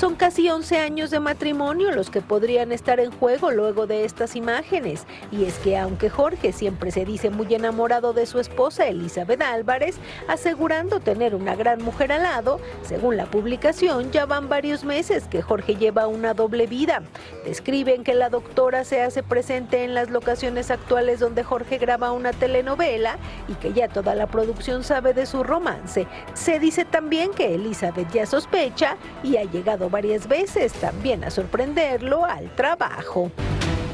Son 0.00 0.14
casi 0.14 0.48
11 0.48 0.78
años 0.78 1.10
de 1.10 1.20
matrimonio 1.20 1.90
los 1.90 2.08
que 2.08 2.22
podrían 2.22 2.72
estar 2.72 3.00
en 3.00 3.10
juego 3.10 3.50
luego 3.50 3.86
de 3.86 4.06
estas 4.06 4.34
imágenes. 4.34 5.04
Y 5.30 5.44
es 5.44 5.58
que 5.58 5.76
aunque 5.76 6.08
Jorge 6.08 6.52
siempre 6.54 6.90
se 6.90 7.04
dice 7.04 7.28
muy 7.28 7.54
enamorado 7.54 8.14
de 8.14 8.24
su 8.24 8.38
esposa 8.38 8.86
Elizabeth 8.88 9.42
Álvarez, 9.42 9.98
asegurando 10.26 11.00
tener 11.00 11.34
una 11.34 11.54
gran 11.54 11.82
mujer 11.82 12.12
al 12.12 12.22
lado, 12.22 12.60
según 12.82 13.18
la 13.18 13.26
publicación 13.26 14.10
ya 14.10 14.24
van 14.24 14.48
varios 14.48 14.84
meses 14.84 15.24
que 15.28 15.42
Jorge 15.42 15.76
lleva 15.76 16.06
una 16.06 16.32
doble 16.32 16.66
vida. 16.66 17.02
Describen 17.44 18.02
que 18.02 18.14
la 18.14 18.30
doctora 18.30 18.84
se 18.84 19.02
hace 19.02 19.22
presente 19.22 19.84
en 19.84 19.92
las 19.92 20.08
locaciones 20.08 20.70
actuales 20.70 21.20
donde 21.20 21.44
Jorge 21.44 21.76
graba 21.76 22.12
una 22.12 22.32
telenovela 22.32 23.18
y 23.48 23.52
que 23.56 23.74
ya 23.74 23.86
toda 23.86 24.14
la 24.14 24.26
producción 24.28 24.82
sabe 24.82 25.12
de 25.12 25.26
su 25.26 25.42
romance. 25.42 26.06
Se 26.32 26.58
dice 26.58 26.86
también 26.86 27.32
que 27.32 27.54
Elizabeth 27.54 28.10
ya 28.10 28.24
sospecha 28.24 28.96
y 29.22 29.36
ha 29.36 29.44
llegado 29.44 29.89
varias 29.90 30.28
veces 30.28 30.72
también 30.74 31.24
a 31.24 31.30
sorprenderlo 31.30 32.24
al 32.24 32.54
trabajo. 32.54 33.30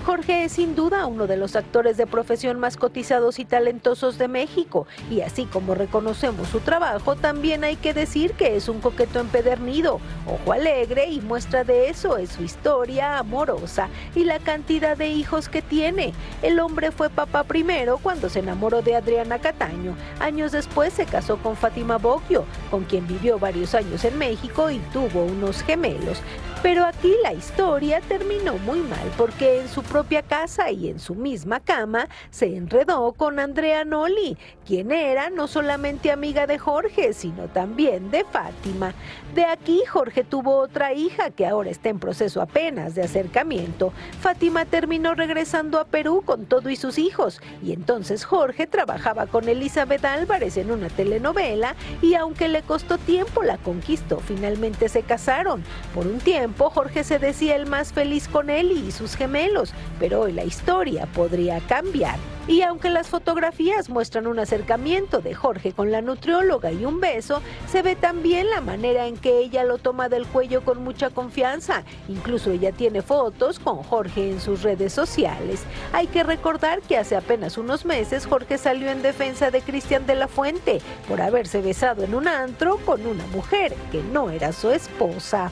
Jorge 0.07 0.45
es 0.45 0.53
sin 0.53 0.77
duda 0.77 1.07
uno 1.07 1.27
de 1.27 1.37
los 1.37 1.57
actores 1.57 1.97
de 1.97 2.07
profesión 2.07 2.61
más 2.61 2.77
cotizados 2.77 3.41
y 3.41 3.45
talentosos 3.45 4.19
de 4.19 4.29
México, 4.29 4.87
y 5.11 5.23
así 5.23 5.47
como 5.47 5.75
reconocemos 5.75 6.47
su 6.47 6.61
trabajo, 6.61 7.17
también 7.17 7.65
hay 7.65 7.75
que 7.75 7.93
decir 7.93 8.35
que 8.35 8.55
es 8.55 8.69
un 8.69 8.81
coqueto 8.81 9.19
empedernido, 9.19 9.99
ojo 10.25 10.53
alegre 10.53 11.07
y 11.07 11.21
muestra 11.21 11.65
de 11.65 11.89
eso 11.89 12.19
es 12.19 12.31
su 12.31 12.45
historia 12.45 13.19
amorosa 13.19 13.89
y 14.15 14.23
la 14.23 14.39
cantidad 14.39 14.97
de 14.97 15.09
hijos 15.09 15.49
que 15.49 15.61
tiene. 15.61 16.13
El 16.41 16.61
hombre 16.61 16.93
fue 16.93 17.11
papá 17.11 17.43
primero 17.43 17.99
cuando 17.99 18.29
se 18.29 18.39
enamoró 18.39 18.83
de 18.83 18.95
Adriana 18.95 19.41
Cataño, 19.41 19.97
años 20.21 20.53
después 20.53 20.93
se 20.93 21.07
casó 21.07 21.39
con 21.39 21.57
Fátima 21.57 21.99
Boggio, 21.99 22.45
con 22.71 22.85
quien 22.85 23.09
vivió 23.09 23.41
varios 23.41 23.75
años 23.75 24.05
en 24.05 24.17
México 24.19 24.71
y 24.71 24.79
tuvo 24.93 25.25
unos 25.25 25.65
gemelos. 25.65 26.23
Pero 26.63 26.85
aquí 26.85 27.15
la 27.23 27.33
historia 27.33 28.01
terminó 28.01 28.55
muy 28.59 28.81
mal 28.81 29.13
porque 29.17 29.61
en 29.61 29.69
su 29.69 29.83
propia 29.83 30.23
casa 30.23 30.71
y 30.71 30.89
en 30.89 30.99
su 30.99 31.15
misma 31.15 31.61
cama 31.61 32.09
se 32.31 32.57
enredó 32.57 33.13
con 33.13 33.39
Andrea 33.39 33.85
Noli, 33.85 34.37
quien 34.65 34.91
era 34.91 35.31
no 35.31 35.49
solamente 35.49 36.11
amiga 36.11 36.47
de 36.47 36.59
Jorge, 36.59 37.13
sino 37.13 37.49
también 37.49 38.11
de 38.11 38.25
Fátima. 38.25 38.95
De 39.35 39.45
aquí 39.45 39.83
Jorge 39.87 40.25
tuvo 40.25 40.59
otra 40.59 40.95
hija 40.95 41.31
que 41.31 41.47
ahora 41.47 41.71
está 41.71 41.91
en 41.91 41.99
proceso 41.99 42.41
apenas 42.41 42.95
de 42.95 43.03
acercamiento. 43.03 43.93
Fátima 44.21 44.65
terminó 44.65 45.15
regresando 45.15 45.79
a 45.79 45.85
Perú 45.85 46.23
con 46.25 46.47
todo 46.47 46.71
y 46.71 46.77
sus 46.77 46.99
hijos 46.99 47.41
y 47.63 47.73
entonces 47.73 48.25
Jorge 48.25 48.67
trabajaba 48.67 49.27
con 49.27 49.49
Elizabeth 49.49 50.05
Álvarez 50.05 50.57
en 50.57 50.71
una 50.71 50.89
telenovela 50.89 51.77
y 52.01 52.15
aunque 52.15 52.49
le 52.49 52.63
costó 52.63 52.99
tiempo 52.99 53.43
la 53.43 53.59
conquistó, 53.59 54.19
finalmente 54.21 54.89
se 54.89 55.03
casaron. 55.03 55.63
Por 55.95 56.07
un 56.07 56.19
tiempo 56.19 56.46
Jorge 56.55 57.05
se 57.05 57.19
decía 57.19 57.57
el 57.57 57.67
más 57.67 57.93
feliz 57.93 58.29
con 58.29 58.50
él 58.50 58.73
y 58.73 58.93
sus 58.93 59.17
gemelos, 59.17 59.73
pero 59.99 60.23
hoy 60.23 60.33
la 60.33 60.45
historia 60.45 61.07
podría 61.07 61.61
cambiar. 61.61 62.19
Y 62.49 62.62
aunque 62.62 62.91
las 62.91 63.09
fotografías 63.09 63.88
muestran 63.88 64.29
un 64.29 64.38
acercamiento 64.38 65.21
de 65.21 65.35
Jorge 65.35 65.73
con 65.73 65.91
la 65.91 66.00
nutrióloga 66.00 66.71
y 66.71 66.85
un 66.85 67.00
beso, 67.00 67.43
se 67.69 67.83
ve 67.83 67.97
también 67.97 68.50
la 68.50 68.61
manera 68.61 69.07
en 69.09 69.17
que 69.17 69.38
ella 69.38 69.65
lo 69.65 69.79
toma 69.79 70.09
del 70.09 70.26
cuello 70.26 70.65
con 70.65 70.85
mucha 70.85 71.11
confianza. 71.11 71.83
Incluso 72.09 72.53
ella 72.53 72.71
tiene 72.71 73.03
fotos 73.03 73.59
con 73.59 73.83
Jorge 73.83 74.31
en 74.31 74.41
sus 74.41 74.62
redes 74.62 74.93
sociales. 74.93 75.65
Hay 75.93 76.07
que 76.07 76.23
recordar 76.23 76.83
que 76.83 76.99
hace 76.99 77.17
apenas 77.17 77.59
unos 77.59 77.85
meses 77.85 78.26
Jorge 78.26 78.59
salió 78.59 78.91
en 78.91 79.03
defensa 79.03 79.50
de 79.50 79.61
Cristian 79.61 80.07
de 80.07 80.15
la 80.15 80.29
Fuente 80.29 80.81
por 81.09 81.21
haberse 81.21 81.61
besado 81.61 82.05
en 82.05 82.15
un 82.15 82.29
antro 82.29 82.76
con 82.87 83.05
una 83.07 83.26
mujer 83.29 83.75
que 83.91 84.03
no 84.03 84.31
era 84.31 84.53
su 84.53 84.71
esposa. 84.71 85.50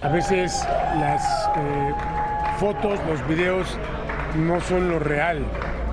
A 0.00 0.08
veces 0.08 0.64
las 1.00 1.50
eh, 1.56 1.92
fotos, 2.58 3.00
los 3.08 3.26
videos 3.26 3.66
no 4.36 4.60
son 4.60 4.88
lo 4.88 5.00
real, 5.00 5.42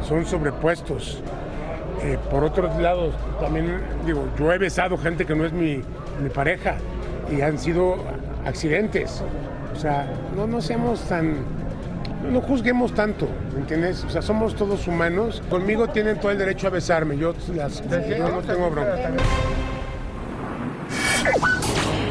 son 0.08 0.26
sobrepuestos. 0.28 1.24
Eh, 2.04 2.20
por 2.30 2.44
otros 2.44 2.76
lados, 2.80 3.16
también 3.40 3.82
digo, 4.06 4.28
yo 4.38 4.54
he 4.54 4.60
besado 4.60 4.96
gente 4.98 5.26
que 5.26 5.34
no 5.34 5.44
es 5.44 5.54
mi, 5.54 5.82
mi 6.22 6.30
pareja 6.30 6.76
y 7.36 7.42
han 7.42 7.58
sido 7.58 7.98
accidentes. 8.46 9.24
O 9.76 9.80
sea, 9.80 10.08
no, 10.36 10.46
no 10.46 10.62
seamos 10.62 11.02
tan, 11.10 11.38
no 12.32 12.42
juzguemos 12.42 12.94
tanto, 12.94 13.28
¿me 13.56 13.62
entiendes? 13.62 14.04
O 14.04 14.10
sea, 14.12 14.22
somos 14.22 14.56
todos 14.56 14.88
humanos. 14.88 15.42
Conmigo 15.50 15.88
tienen 15.88 16.20
todo 16.20 16.32
el 16.32 16.38
derecho 16.38 16.68
a 16.68 16.70
besarme, 16.70 17.18
yo, 17.18 17.34
las, 17.56 17.82
yo 17.90 18.30
no 18.30 18.42
tengo 18.42 18.70
bronca. 18.70 19.10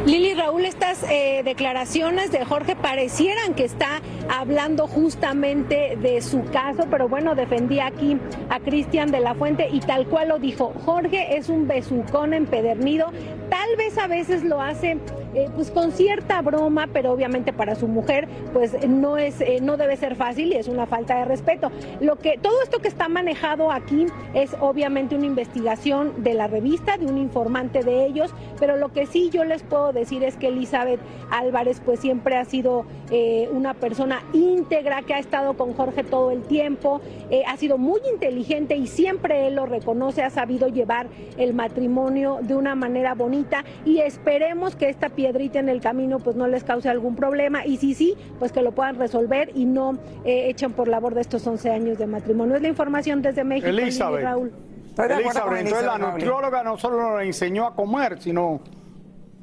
Lili 0.06 0.34
Raúl, 0.34 0.66
estas 0.66 1.02
eh, 1.04 1.40
declaraciones 1.46 2.30
de 2.30 2.44
Jorge 2.44 2.76
parecieran 2.76 3.54
que 3.54 3.64
está 3.64 4.02
hablando 4.28 4.86
justamente 4.86 5.96
de 5.96 6.20
su 6.20 6.44
caso, 6.44 6.84
pero 6.90 7.08
bueno, 7.08 7.34
defendía 7.34 7.86
aquí 7.86 8.18
a 8.50 8.60
Cristian 8.60 9.10
de 9.10 9.20
la 9.20 9.34
Fuente 9.34 9.66
y 9.72 9.80
tal 9.80 10.06
cual 10.06 10.28
lo 10.28 10.38
dijo. 10.38 10.74
Jorge 10.84 11.38
es 11.38 11.48
un 11.48 11.66
besucón 11.66 12.34
empedernido, 12.34 13.12
tal 13.48 13.76
vez 13.78 13.96
a 13.96 14.06
veces 14.06 14.44
lo 14.44 14.60
hace 14.60 14.98
eh, 15.34 15.48
pues 15.54 15.70
con 15.72 15.90
cierta 15.90 16.40
broma, 16.42 16.88
pero 16.92 17.10
obviamente 17.10 17.52
para 17.52 17.74
su 17.74 17.88
mujer 17.88 18.28
pues 18.52 18.86
no 18.86 19.16
es 19.16 19.40
eh, 19.40 19.58
no 19.60 19.76
debe 19.76 19.96
ser 19.96 20.14
fácil 20.14 20.52
y 20.52 20.56
es 20.56 20.68
una 20.68 20.86
falta 20.86 21.18
de 21.18 21.24
respeto. 21.24 21.72
Lo 22.00 22.16
que 22.16 22.38
todo 22.38 22.62
esto 22.62 22.78
que 22.78 22.88
está 22.88 23.08
manejado 23.08 23.72
aquí 23.72 24.06
es 24.32 24.54
obviamente 24.60 25.16
una 25.16 25.26
investigación 25.26 26.22
de 26.22 26.34
la 26.34 26.46
revista, 26.46 26.98
de 26.98 27.06
un 27.06 27.18
informante 27.18 27.82
de 27.82 28.06
ellos, 28.06 28.32
pero 28.60 28.76
lo 28.76 28.92
que 28.92 29.06
sí 29.06 29.30
yo 29.30 29.44
les 29.44 29.62
puedo 29.64 29.92
decir 29.92 30.22
es 30.22 30.36
que 30.36 30.48
Elizabeth 30.48 31.00
Álvarez 31.30 31.80
pues 31.84 31.98
siempre 31.98 32.36
ha 32.36 32.44
sido 32.44 32.84
eh, 33.10 33.48
una 33.52 33.74
persona 33.74 34.22
íntegra 34.32 35.02
que 35.02 35.14
ha 35.14 35.18
estado 35.18 35.54
con 35.54 35.74
Jorge 35.74 36.04
todo 36.04 36.30
el 36.30 36.42
tiempo, 36.42 37.00
ha 37.48 37.56
sido 37.56 37.78
muy 37.78 38.00
inteligente 38.12 38.76
y 38.76 38.86
siempre 38.86 39.48
él 39.48 39.56
lo 39.56 39.66
reconoce, 39.66 40.22
ha 40.22 40.30
sabido 40.30 40.68
llevar 40.68 41.08
el 41.36 41.52
matrimonio 41.52 42.38
de 42.42 42.54
una 42.54 42.76
manera 42.76 43.14
bonita 43.14 43.64
y 43.84 43.98
esperemos 43.98 44.76
que 44.76 44.88
esta 44.88 45.08
piedrita 45.24 45.58
en 45.58 45.70
el 45.70 45.80
camino 45.80 46.18
pues 46.18 46.36
no 46.36 46.46
les 46.46 46.64
cause 46.64 46.86
algún 46.86 47.16
problema 47.16 47.64
y 47.64 47.78
si 47.78 47.94
sí, 47.94 48.14
pues 48.38 48.52
que 48.52 48.60
lo 48.60 48.72
puedan 48.72 48.96
resolver 48.98 49.50
y 49.54 49.64
no 49.64 49.92
eh, 50.24 50.50
echen 50.50 50.72
por 50.72 50.86
la 50.86 51.00
borda 51.00 51.22
estos 51.22 51.46
11 51.46 51.70
años 51.70 51.98
de 51.98 52.06
matrimonio. 52.06 52.56
Es 52.56 52.62
la 52.62 52.68
información 52.68 53.22
desde 53.22 53.42
México, 53.42 53.68
Lili 53.68 53.84
Elizabeth. 53.84 54.22
Raúl. 54.22 54.52
Elizabeth, 54.98 55.60
entonces 55.60 55.86
la 55.86 55.98
nutrióloga 55.98 56.62
no 56.62 56.76
solo 56.76 57.18
le 57.18 57.26
enseñó 57.26 57.66
a 57.66 57.74
comer, 57.74 58.20
sino, 58.20 58.60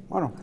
bueno, 0.08 0.34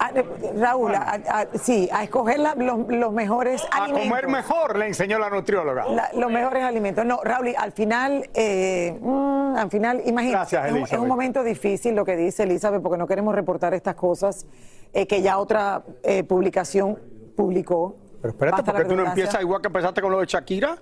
Ah, 0.00 0.12
Raúl, 0.56 0.94
a- 0.94 1.18
a- 1.28 1.46
sí, 1.58 1.88
a 1.92 2.04
escoger 2.04 2.38
la- 2.38 2.54
los, 2.54 2.86
los 2.88 3.12
mejores 3.12 3.64
a 3.72 3.84
alimentos. 3.84 4.08
comer 4.08 4.28
mejor 4.28 4.78
le 4.78 4.86
enseñó 4.86 5.18
la 5.18 5.28
nutrióloga. 5.28 5.86
La- 5.88 6.10
los 6.14 6.30
mejores 6.30 6.62
alimentos. 6.62 7.04
No, 7.04 7.20
Raúl, 7.24 7.52
al 7.58 7.72
final, 7.72 8.30
eh, 8.34 8.96
mm, 9.00 9.56
al 9.56 9.70
final, 9.70 10.02
imagínate, 10.06 10.30
Gracias, 10.54 10.66
es, 10.66 10.72
un- 10.72 10.82
es 10.82 10.92
un 10.92 11.08
momento 11.08 11.42
difícil 11.42 11.96
lo 11.96 12.04
que 12.04 12.16
dice 12.16 12.44
Elizabeth, 12.44 12.80
porque 12.80 12.96
no 12.98 13.06
queremos 13.08 13.34
reportar 13.34 13.74
estas 13.74 13.94
cosas 13.96 14.46
eh, 14.92 15.06
que 15.06 15.20
ya 15.20 15.38
otra 15.38 15.82
eh, 16.02 16.22
publicación 16.24 16.98
publicó. 17.36 17.96
Pero 18.22 18.32
espérate, 18.32 18.62
¿por 18.62 18.76
qué 18.76 18.84
tú 18.84 18.96
no 18.96 19.04
empiezas 19.06 19.40
igual 19.42 19.60
que 19.60 19.66
empezaste 19.66 20.00
con 20.00 20.10
lo 20.12 20.20
de 20.20 20.26
Shakira? 20.26 20.78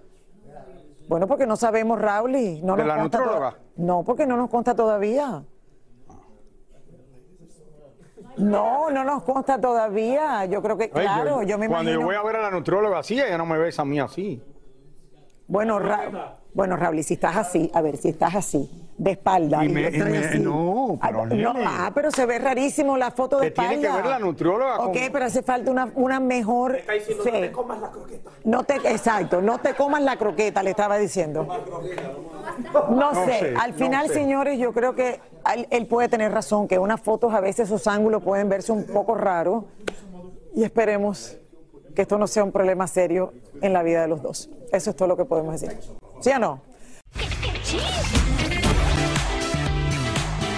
Bueno, 1.08 1.26
porque 1.26 1.46
no 1.46 1.56
sabemos, 1.56 2.00
Raúl, 2.00 2.36
y 2.36 2.62
no 2.62 2.76
¿De 2.76 2.84
nos 2.84 2.96
la 2.96 3.02
nutrióloga? 3.02 3.54
No, 3.76 4.02
porque 4.04 4.26
no 4.26 4.36
nos 4.36 4.50
consta 4.50 4.74
todavía. 4.74 5.42
No, 8.38 8.90
no 8.90 9.04
nos 9.04 9.22
consta 9.22 9.60
todavía. 9.60 10.44
Yo 10.46 10.62
creo 10.62 10.76
que, 10.76 10.84
Oye, 10.92 11.02
claro, 11.04 11.42
yo, 11.42 11.58
me 11.58 11.68
Cuando 11.68 11.90
imagino. 11.90 12.00
yo 12.00 12.06
voy 12.06 12.14
a 12.16 12.22
ver 12.22 12.36
a 12.36 12.42
la 12.42 12.50
nutrióloga 12.50 12.98
así, 12.98 13.14
ella 13.20 13.38
no 13.38 13.46
me 13.46 13.58
besa 13.58 13.82
a 13.82 13.84
mí 13.84 13.98
así. 14.00 14.42
Bueno, 15.48 15.78
Ra- 15.78 16.38
bueno, 16.54 16.76
Raúl, 16.76 17.02
si 17.04 17.14
estás 17.14 17.36
así, 17.36 17.70
a 17.74 17.80
ver, 17.82 17.96
si 17.96 18.08
estás 18.08 18.34
así, 18.34 18.85
de 18.98 19.10
espalda. 19.10 19.62
Y 19.64 19.68
y 19.68 19.72
me- 19.72 19.82
yo 19.82 19.88
estoy 19.88 20.08
y 20.08 20.12
me- 20.12 20.18
así. 20.26 20.38
no, 20.38 20.98
pero 21.02 21.22
Ah, 21.22 21.26
nene. 21.26 21.64
ah, 21.66 21.90
pero 21.94 22.10
se 22.10 22.24
ve 22.26 22.38
rarísimo 22.38 22.96
la 22.96 23.10
foto 23.10 23.38
de 23.38 23.46
Que 23.48 23.50
tiene 23.52 23.74
espalda. 23.74 23.96
que 23.96 24.02
ver 24.02 24.10
la 24.10 24.18
nutrióloga 24.18 24.78
Ok, 24.80 24.84
con- 24.94 25.12
pero 25.12 25.24
hace 25.26 25.42
falta 25.42 25.70
una, 25.70 25.90
una 25.94 26.18
mejor. 26.20 26.78
sí. 27.06 27.14
no 27.16 27.22
te 27.32 27.52
comas 27.52 27.80
la 27.80 27.90
croqueta. 27.90 28.30
No 28.44 28.64
te, 28.64 28.74
exacto, 28.90 29.42
no 29.42 29.58
te 29.58 29.74
comas 29.74 30.02
la 30.02 30.16
croqueta, 30.16 30.62
le 30.62 30.70
estaba 30.70 30.96
diciendo. 30.98 31.46
No 32.72 32.90
No 32.90 33.14
sé, 33.26 33.54
al 33.60 33.72
no 33.72 33.76
final, 33.76 34.08
sé. 34.08 34.14
señores, 34.14 34.58
yo 34.58 34.72
creo 34.72 34.94
que 34.94 35.20
él, 35.54 35.66
él 35.70 35.86
puede 35.86 36.08
tener 36.08 36.32
razón, 36.32 36.66
que 36.68 36.78
unas 36.78 37.00
fotos 37.00 37.34
a 37.34 37.40
veces 37.40 37.68
esos 37.68 37.86
ángulos 37.86 38.22
pueden 38.22 38.48
verse 38.48 38.72
un 38.72 38.84
poco 38.86 39.14
raros 39.14 39.64
y 40.54 40.64
esperemos 40.64 41.36
que 41.94 42.02
esto 42.02 42.18
no 42.18 42.26
sea 42.26 42.44
un 42.44 42.52
problema 42.52 42.86
serio 42.86 43.32
en 43.60 43.72
la 43.72 43.82
vida 43.82 44.00
de 44.02 44.08
los 44.08 44.22
dos. 44.22 44.48
Eso 44.72 44.90
es 44.90 44.96
todo 44.96 45.08
lo 45.08 45.16
que 45.16 45.24
podemos 45.24 45.60
decir. 45.60 45.76
¿Sí 46.20 46.30
o 46.30 46.38
no? 46.38 46.60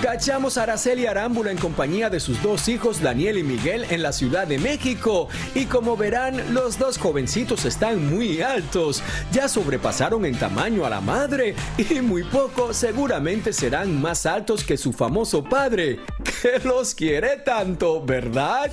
Cachamos 0.02 0.56
a 0.56 0.62
Araceli 0.62 1.06
Arámbula 1.06 1.50
en 1.50 1.58
compañía 1.58 2.08
de 2.08 2.20
sus 2.20 2.40
dos 2.40 2.68
hijos 2.68 3.02
Daniel 3.02 3.36
y 3.36 3.42
Miguel 3.42 3.84
en 3.90 4.00
la 4.00 4.12
Ciudad 4.12 4.46
de 4.46 4.56
México. 4.58 5.28
Y 5.56 5.66
como 5.66 5.96
verán, 5.96 6.54
los 6.54 6.78
dos 6.78 6.98
jovencitos 6.98 7.64
están 7.64 8.08
muy 8.08 8.40
altos. 8.40 9.02
Ya 9.32 9.48
sobrepasaron 9.48 10.24
en 10.24 10.38
tamaño 10.38 10.86
a 10.86 10.90
la 10.90 11.00
madre. 11.00 11.56
Y 11.78 12.00
muy 12.00 12.22
poco 12.22 12.72
seguramente 12.72 13.52
serán 13.52 14.00
más 14.00 14.24
altos 14.24 14.62
que 14.62 14.76
su 14.76 14.92
famoso 14.92 15.42
padre. 15.42 15.98
Que 16.42 16.60
los 16.60 16.94
quiere 16.94 17.38
tanto, 17.38 18.04
¿verdad? 18.04 18.70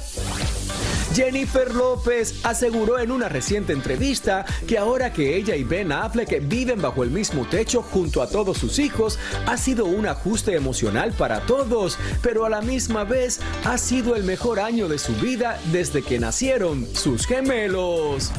Jennifer 1.15 1.73
López 1.73 2.41
aseguró 2.43 2.99
en 2.99 3.09
una 3.09 3.29
reciente 3.29 3.71
entrevista 3.71 4.45
que 4.67 4.77
ahora 4.77 5.13
que 5.13 5.37
ella 5.37 5.55
y 5.55 5.63
Ben 5.63 5.93
Affleck 5.93 6.45
viven 6.45 6.81
bajo 6.81 7.03
el 7.03 7.09
mismo 7.09 7.47
techo 7.47 7.81
junto 7.81 8.21
a 8.21 8.27
todos 8.27 8.57
sus 8.57 8.79
hijos, 8.79 9.17
ha 9.45 9.55
sido 9.55 9.85
un 9.85 10.07
ajuste 10.07 10.55
emocional 10.55 11.13
para 11.15 11.41
todos, 11.41 11.97
pero 12.21 12.45
a 12.45 12.49
la 12.49 12.61
misma 12.61 13.03
vez 13.03 13.39
ha 13.63 13.77
sido 13.77 14.15
el 14.15 14.23
mejor 14.23 14.59
año 14.59 14.87
de 14.87 14.97
su 14.97 15.13
vida 15.15 15.59
desde 15.71 16.01
que 16.01 16.19
nacieron 16.19 16.87
sus 16.93 17.25
gemelos. 17.25 18.31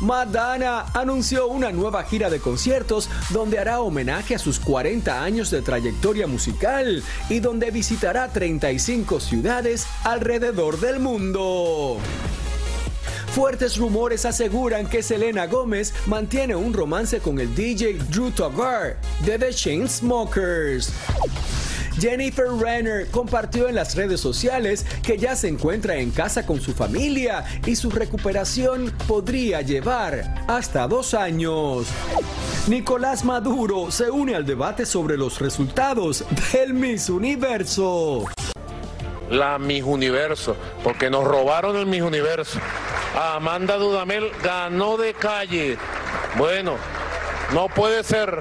Madonna 0.00 0.86
anunció 0.94 1.46
una 1.48 1.72
nueva 1.72 2.04
gira 2.04 2.30
de 2.30 2.40
conciertos 2.40 3.10
donde 3.30 3.58
hará 3.58 3.80
homenaje 3.80 4.34
a 4.34 4.38
sus 4.38 4.58
40 4.58 5.22
años 5.22 5.50
de 5.50 5.60
trayectoria 5.60 6.26
musical 6.26 7.02
y 7.28 7.40
donde 7.40 7.70
visitará 7.70 8.28
35 8.28 9.20
ciudades 9.20 9.86
alrededor 10.04 10.80
del 10.80 11.00
mundo. 11.00 11.98
Fuertes 13.34 13.76
rumores 13.76 14.24
aseguran 14.24 14.88
que 14.88 15.02
Selena 15.02 15.46
Gómez 15.46 15.94
mantiene 16.06 16.56
un 16.56 16.72
romance 16.72 17.20
con 17.20 17.38
el 17.38 17.54
DJ 17.54 17.98
Drew 18.10 18.32
Togar 18.32 18.96
de 19.24 19.38
The 19.38 19.54
Chainsmokers. 19.54 20.92
Jennifer 21.98 22.46
Renner 22.48 23.08
compartió 23.10 23.68
en 23.68 23.74
las 23.74 23.94
redes 23.94 24.20
sociales 24.20 24.86
que 25.02 25.18
ya 25.18 25.36
se 25.36 25.48
encuentra 25.48 25.96
en 25.96 26.10
casa 26.10 26.46
con 26.46 26.60
su 26.60 26.72
familia 26.72 27.44
y 27.66 27.76
su 27.76 27.90
recuperación 27.90 28.92
podría 29.06 29.60
llevar 29.62 30.44
hasta 30.48 30.86
dos 30.86 31.14
años. 31.14 31.86
Nicolás 32.68 33.24
Maduro 33.24 33.90
se 33.90 34.10
une 34.10 34.34
al 34.34 34.46
debate 34.46 34.86
sobre 34.86 35.16
los 35.16 35.40
resultados 35.40 36.24
del 36.52 36.74
Miss 36.74 37.08
Universo. 37.08 38.26
la 39.30 39.58
Miss 39.58 39.84
Universo, 39.84 40.56
porque 40.82 41.08
nos 41.08 41.24
robaron 41.24 41.76
el 41.76 41.86
Miss 41.86 42.02
Universo. 42.02 42.58
Amanda 43.14 43.76
Dudamel 43.76 44.30
ganó 44.42 44.96
de 44.96 45.14
calle. 45.14 45.78
Bueno, 46.36 46.74
no 47.54 47.68
puede 47.68 48.02
ser 48.04 48.40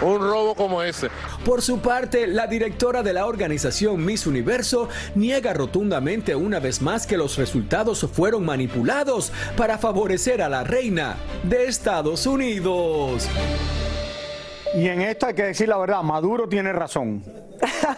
un 0.00 0.20
robo 0.20 0.54
como 0.54 0.82
ese. 0.82 1.08
Por 1.44 1.60
su 1.60 1.80
parte, 1.80 2.28
la 2.28 2.46
directora 2.46 3.02
de 3.02 3.12
la 3.12 3.26
organización 3.26 4.04
Miss 4.04 4.28
Universo 4.28 4.88
niega 5.16 5.52
rotundamente 5.52 6.36
una 6.36 6.60
vez 6.60 6.80
más 6.80 7.04
que 7.04 7.16
los 7.16 7.36
resultados 7.36 8.08
fueron 8.12 8.44
manipulados 8.44 9.32
para 9.56 9.76
favorecer 9.76 10.40
a 10.40 10.48
la 10.48 10.62
reina 10.62 11.16
de 11.42 11.64
Estados 11.64 12.26
Unidos. 12.26 13.28
Y 14.76 14.86
en 14.86 15.00
esto 15.00 15.26
hay 15.26 15.34
que 15.34 15.42
decir 15.42 15.68
la 15.68 15.78
verdad, 15.78 16.02
Maduro 16.02 16.48
tiene 16.48 16.72
razón. 16.72 17.24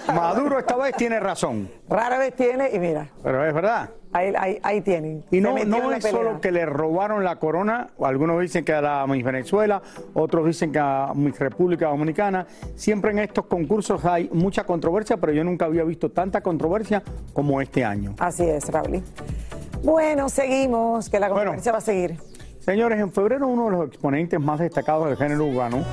Maduro 0.15 0.59
esta 0.59 0.77
vez 0.77 0.97
tiene 0.97 1.21
razón. 1.21 1.71
Rara 1.87 2.17
vez 2.17 2.35
tiene, 2.35 2.71
y 2.73 2.79
mira. 2.79 3.09
Pero 3.23 3.47
es 3.47 3.53
verdad. 3.53 3.91
Ahí, 4.15 4.33
ahí, 4.39 4.61
ahí 4.63 4.81
tienen. 4.81 5.25
Y 5.33 5.41
no, 5.41 5.57
es 5.57 6.05
solo 6.05 6.41
que 6.41 6.53
le 6.53 6.65
robaron 6.67 7.25
la 7.25 7.35
corona, 7.37 7.89
algunos 8.01 8.41
dicen 8.41 8.65
que 8.65 8.73
a 8.73 8.81
la 8.81 9.07
Miss 9.09 9.25
Venezuela, 9.25 9.83
otros 10.15 10.47
dicen 10.47 10.71
que 10.71 10.79
a 10.79 11.11
Miss 11.17 11.37
República 11.37 11.89
Dominicana. 11.89 12.47
Siempre 12.77 13.11
en 13.11 13.19
estos 13.19 13.47
concursos 13.47 14.05
hay 14.05 14.31
mucha 14.33 14.63
controversia, 14.63 15.17
pero 15.17 15.33
yo 15.33 15.43
nunca 15.43 15.65
había 15.65 15.83
visto 15.83 16.13
tanta 16.13 16.43
controversia 16.43 17.03
como 17.33 17.61
este 17.61 17.85
año. 17.85 18.15
Así 18.21 18.45
es, 18.45 18.69
Raúl. 18.69 19.03
Bueno, 19.83 20.29
seguimos, 20.29 21.11
que 21.11 21.19
la 21.19 21.29
controversia 21.29 21.73
va 21.73 21.79
a 21.79 21.81
seguir. 21.81 22.17
Señores, 22.61 23.01
en 23.01 23.11
febrero 23.11 23.49
uno 23.49 23.65
de 23.65 23.71
los 23.73 23.89
exponentes 23.89 24.39
más 24.39 24.61
destacados 24.61 25.09
del 25.09 25.17
género 25.17 25.47
urbano 25.47 25.85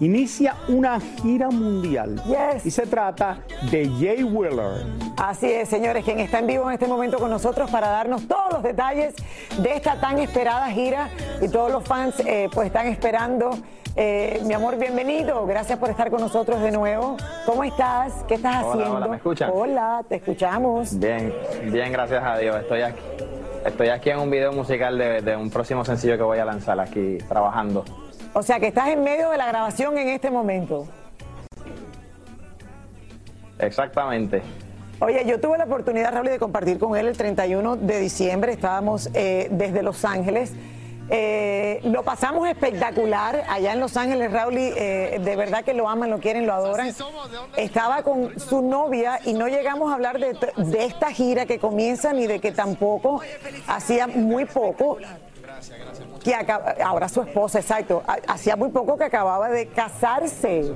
inicia 0.00 0.56
una 0.68 0.98
gira 1.00 1.50
mundial. 1.50 2.22
Y 2.64 2.70
se 2.70 2.86
trata 2.86 3.38
de 3.70 3.88
Jay 4.00 4.24
Wheeler. 4.24 4.86
Así 5.16 5.50
es, 5.50 5.68
señores, 5.68 6.04
quien 6.04 6.18
está 6.20 6.38
en 6.38 6.46
vivo 6.46 6.66
en 6.68 6.74
este 6.74 6.86
momento 6.86 7.18
con 7.18 7.30
nosotros 7.30 7.70
para 7.70 7.88
darnos 7.88 8.26
todos 8.26 8.52
los 8.52 8.62
detalles 8.62 9.14
de 9.58 9.74
esta 9.74 10.00
tan 10.00 10.18
esperada 10.18 10.68
gira 10.70 11.10
y 11.40 11.48
todos 11.48 11.70
los 11.70 11.84
fans 11.84 12.18
eh, 12.20 12.48
pues 12.52 12.66
están 12.66 12.86
esperando. 12.86 13.50
Eh, 13.96 14.40
mi 14.46 14.54
amor, 14.54 14.78
bienvenido. 14.78 15.44
Gracias 15.46 15.78
por 15.78 15.90
estar 15.90 16.10
con 16.10 16.20
nosotros 16.20 16.60
de 16.62 16.70
nuevo. 16.70 17.16
¿Cómo 17.44 17.64
estás? 17.64 18.24
¿Qué 18.26 18.34
estás 18.34 18.62
Hola, 18.64 18.70
haciendo? 18.70 18.96
hola, 18.96 19.08
¿me 19.08 19.16
escuchan? 19.16 19.50
Hola, 19.52 20.04
te 20.08 20.16
escuchamos. 20.16 20.98
Bien, 20.98 21.34
bien, 21.70 21.92
gracias 21.92 22.22
a 22.24 22.38
Dios. 22.38 22.56
Estoy 22.56 22.82
aquí. 22.82 23.00
Estoy 23.66 23.88
aquí 23.88 24.08
en 24.08 24.20
un 24.20 24.30
video 24.30 24.52
musical 24.52 24.96
de, 24.96 25.20
de 25.20 25.36
un 25.36 25.50
próximo 25.50 25.84
sencillo 25.84 26.16
que 26.16 26.22
voy 26.22 26.38
a 26.38 26.46
lanzar 26.46 26.80
aquí 26.80 27.18
trabajando. 27.28 27.84
O 28.32 28.42
sea 28.42 28.60
que 28.60 28.68
estás 28.68 28.88
en 28.88 29.02
medio 29.02 29.30
de 29.30 29.38
la 29.38 29.46
grabación 29.46 29.98
en 29.98 30.08
este 30.08 30.30
momento. 30.30 30.86
Exactamente. 33.58 34.42
Oye, 35.00 35.24
yo 35.26 35.40
tuve 35.40 35.58
la 35.58 35.64
oportunidad, 35.64 36.12
Raúl, 36.12 36.28
de 36.28 36.38
compartir 36.38 36.78
con 36.78 36.96
él 36.96 37.06
el 37.06 37.16
31 37.16 37.76
de 37.76 38.00
diciembre. 38.00 38.52
Estábamos 38.52 39.08
eh, 39.14 39.48
desde 39.50 39.82
Los 39.82 40.04
Ángeles. 40.04 40.52
Eh, 41.12 41.80
lo 41.82 42.04
pasamos 42.04 42.46
espectacular 42.48 43.42
allá 43.48 43.72
en 43.72 43.80
Los 43.80 43.96
Ángeles, 43.96 44.30
Raúl. 44.30 44.54
eh, 44.56 45.20
de 45.24 45.36
verdad 45.36 45.64
que 45.64 45.74
lo 45.74 45.88
aman, 45.88 46.08
lo 46.10 46.20
quieren, 46.20 46.46
lo 46.46 46.52
adoran. 46.52 46.94
Estaba 47.56 48.02
con 48.02 48.38
su 48.38 48.62
novia 48.62 49.18
y 49.24 49.32
no 49.32 49.48
llegamos 49.48 49.90
a 49.90 49.94
hablar 49.94 50.20
de, 50.20 50.36
de 50.56 50.84
esta 50.84 51.10
gira 51.10 51.46
que 51.46 51.58
comienza 51.58 52.12
ni 52.12 52.26
de 52.28 52.38
que 52.38 52.52
tampoco 52.52 53.22
hacía 53.66 54.06
muy 54.06 54.44
poco 54.44 54.98
que 56.24 56.34
acaba- 56.34 56.74
ahora 56.84 57.08
su 57.08 57.22
esposa, 57.22 57.58
exacto, 57.60 58.02
ha- 58.06 58.18
hacía 58.32 58.56
muy 58.56 58.70
poco 58.70 58.96
que 58.96 59.04
acababa 59.04 59.48
de 59.50 59.66
casarse. 59.68 60.72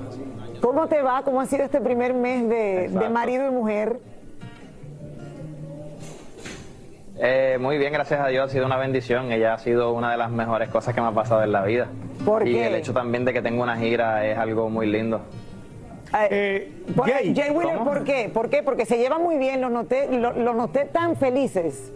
¿Cómo 0.61 0.87
te 0.87 1.01
va? 1.01 1.21
¿Cómo 1.23 1.41
ha 1.41 1.45
sido 1.45 1.63
este 1.63 1.81
primer 1.81 2.13
mes 2.13 2.47
de, 2.49 3.09
marido 3.09 3.47
y 3.47 3.51
mujer? 3.51 3.99
Eh, 7.17 7.57
muy 7.61 7.77
bien, 7.77 7.93
gracias 7.93 8.19
a 8.19 8.27
Dios. 8.27 8.49
Ha 8.49 8.53
sido 8.53 8.65
una 8.65 8.77
bendición. 8.77 9.31
Ella 9.31 9.53
ha 9.53 9.57
sido 9.57 9.93
una 9.93 10.11
de 10.11 10.17
las 10.17 10.29
mejores 10.31 10.69
cosas 10.69 10.93
que 10.93 11.01
me 11.01 11.07
ha 11.07 11.11
pasado 11.11 11.43
en 11.43 11.51
la 11.51 11.63
vida. 11.63 11.87
¿Por 12.25 12.47
y 12.47 12.53
qué? 12.53 12.67
el 12.67 12.75
hecho 12.75 12.93
también 12.93 13.23
de 13.25 13.31
que 13.33 13.41
tengo 13.41 13.63
una 13.63 13.77
gira 13.77 14.25
es 14.25 14.37
algo 14.37 14.69
muy 14.69 14.87
lindo. 14.87 15.21
Por- 16.95 17.09
Jay, 17.09 17.49
Wheeler, 17.51 17.79
¿por 17.79 18.03
qué? 18.03 18.29
¿Por 18.33 18.49
qué? 18.49 18.63
Porque 18.63 18.85
se 18.85 18.97
llevan 18.97 19.21
muy 19.21 19.37
bien, 19.37 19.61
los 19.61 19.71
noté, 19.71 20.07
lo- 20.17 20.33
los 20.33 20.55
noté 20.55 20.85
tan 20.85 21.15
felices. 21.15 21.91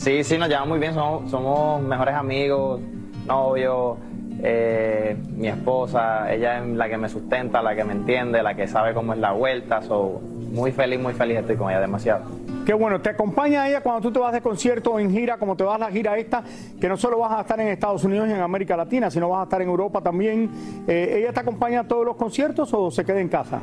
Sí, 0.00 0.24
sí, 0.24 0.38
nos 0.38 0.48
llevamos 0.48 0.70
muy 0.70 0.78
bien. 0.78 0.94
Somos, 0.94 1.30
somos 1.30 1.82
mejores 1.82 2.14
amigos, 2.14 2.80
novios. 3.26 3.98
eh, 4.42 5.14
mi 5.36 5.48
esposa, 5.48 6.32
ella 6.32 6.60
es 6.60 6.66
la 6.68 6.88
que 6.88 6.96
me 6.96 7.06
sustenta, 7.10 7.60
la 7.60 7.76
que 7.76 7.84
me 7.84 7.92
entiende, 7.92 8.42
la 8.42 8.54
que 8.54 8.66
sabe 8.66 8.94
cómo 8.94 9.12
es 9.12 9.18
la 9.18 9.32
vuelta. 9.32 9.82
So, 9.82 10.22
muy 10.52 10.72
feliz, 10.72 10.98
muy 10.98 11.12
feliz 11.12 11.36
estoy 11.40 11.56
con 11.56 11.70
ella, 11.70 11.80
demasiado. 11.80 12.24
Qué 12.64 12.72
bueno, 12.72 13.02
te 13.02 13.10
acompaña 13.10 13.68
ella 13.68 13.82
cuando 13.82 14.00
tú 14.00 14.10
te 14.10 14.18
vas 14.20 14.32
de 14.32 14.40
concierto 14.40 14.98
en 14.98 15.10
gira, 15.10 15.36
como 15.36 15.54
te 15.54 15.64
vas 15.64 15.74
a 15.74 15.78
la 15.78 15.90
gira 15.90 16.16
esta, 16.16 16.42
que 16.80 16.88
no 16.88 16.96
solo 16.96 17.18
vas 17.18 17.32
a 17.32 17.42
estar 17.42 17.60
en 17.60 17.68
Estados 17.68 18.02
Unidos 18.02 18.26
y 18.30 18.32
en 18.32 18.40
América 18.40 18.78
Latina, 18.78 19.10
sino 19.10 19.28
vas 19.28 19.40
a 19.40 19.42
estar 19.42 19.60
en 19.60 19.68
Europa 19.68 20.00
también. 20.00 20.50
Eh, 20.88 21.18
¿Ella 21.18 21.34
te 21.34 21.40
acompaña 21.40 21.80
a 21.80 21.84
todos 21.84 22.06
los 22.06 22.16
conciertos 22.16 22.72
o 22.72 22.90
se 22.90 23.04
queda 23.04 23.20
en 23.20 23.28
casa? 23.28 23.60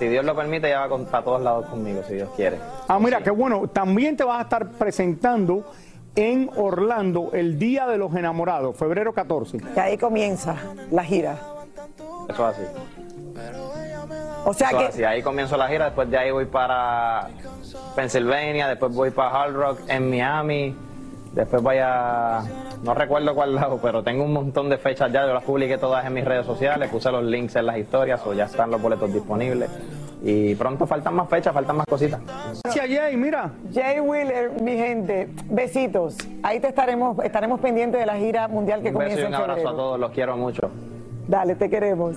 Si 0.00 0.08
Dios 0.08 0.24
lo 0.24 0.34
permite, 0.34 0.66
ella 0.66 0.80
va 0.80 0.88
con- 0.88 1.04
para 1.04 1.22
todos 1.22 1.42
lados 1.42 1.66
conmigo, 1.66 2.02
si 2.08 2.14
Dios 2.14 2.30
quiere. 2.34 2.58
Ah, 2.88 2.98
mira, 2.98 3.20
qué 3.22 3.30
bueno. 3.30 3.68
También 3.68 4.16
te 4.16 4.24
vas 4.24 4.38
a 4.38 4.42
estar 4.42 4.70
presentando 4.70 5.70
en 6.16 6.50
Orlando 6.56 7.30
el 7.34 7.58
Día 7.58 7.86
de 7.86 7.98
los 7.98 8.12
Enamorados, 8.16 8.74
febrero 8.76 9.12
14. 9.12 9.58
Que 9.58 9.78
ahí 9.80 9.98
comienza 9.98 10.56
la 10.90 11.04
gira. 11.04 11.36
Eso 12.28 12.48
es 12.50 12.56
así. 12.56 12.62
O 14.44 14.54
sea 14.54 14.68
Eso 14.70 14.78
que 14.78 14.84
es 14.84 14.90
así. 14.94 15.04
Ahí 15.04 15.22
comienzo 15.22 15.56
la 15.58 15.68
gira, 15.68 15.84
después 15.84 16.10
de 16.10 16.16
ahí 16.18 16.30
voy 16.30 16.46
para 16.46 17.28
Pennsylvania, 17.94 18.68
después 18.68 18.94
voy 18.94 19.10
para 19.10 19.42
Hard 19.42 19.52
Rock 19.54 19.80
en 19.88 20.08
Miami, 20.08 20.74
después 21.32 21.62
voy 21.62 21.76
a... 21.80 22.42
No 22.82 22.94
recuerdo 22.94 23.34
cuál 23.34 23.54
lado, 23.54 23.78
pero 23.82 24.02
tengo 24.02 24.24
un 24.24 24.32
montón 24.32 24.68
de 24.70 24.78
fechas 24.78 25.12
ya, 25.12 25.26
yo 25.26 25.34
las 25.34 25.44
publiqué 25.44 25.76
todas 25.78 26.04
en 26.06 26.14
mis 26.14 26.24
redes 26.24 26.46
sociales, 26.46 26.88
puse 26.90 27.10
los 27.10 27.24
links 27.24 27.56
en 27.56 27.66
las 27.66 27.76
historias, 27.76 28.20
o 28.26 28.32
ya 28.32 28.44
están 28.44 28.70
los 28.70 28.80
boletos 28.80 29.12
disponibles. 29.12 29.70
Y 30.22 30.54
pronto 30.54 30.86
faltan 30.86 31.14
más 31.14 31.28
fechas, 31.28 31.54
faltan 31.54 31.76
más 31.76 31.86
cositas. 31.86 32.20
Gracias, 32.62 32.86
Jay, 32.88 33.16
mira. 33.16 33.50
Jay 33.72 34.00
Wheeler, 34.00 34.50
mi 34.62 34.76
gente, 34.76 35.28
besitos. 35.48 36.16
Ahí 36.42 36.60
te 36.60 36.68
estaremos, 36.68 37.18
estaremos 37.24 37.60
pendientes 37.60 38.00
de 38.00 38.06
la 38.06 38.16
gira 38.16 38.48
mundial 38.48 38.82
que 38.82 38.88
Un 38.88 38.98
beso 38.98 39.10
comienza 39.10 39.22
y 39.22 39.24
en 39.24 39.28
un 39.28 39.34
abrazo 39.34 39.52
a 39.52 39.56
febrero. 39.56 39.76
todos, 39.76 40.00
los 40.00 40.10
quiero 40.10 40.36
mucho. 40.36 40.70
Dale, 41.26 41.54
te 41.54 41.70
queremos. 41.70 42.16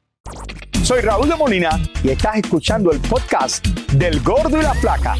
Soy 0.83 1.01
Raúl 1.01 1.29
de 1.29 1.35
Molina 1.35 1.79
y 2.03 2.09
estás 2.09 2.35
escuchando 2.37 2.91
el 2.91 2.99
podcast 2.99 3.65
del 3.93 4.21
Gordo 4.21 4.59
y 4.59 4.61
la 4.61 4.73
Flaca. 4.73 5.15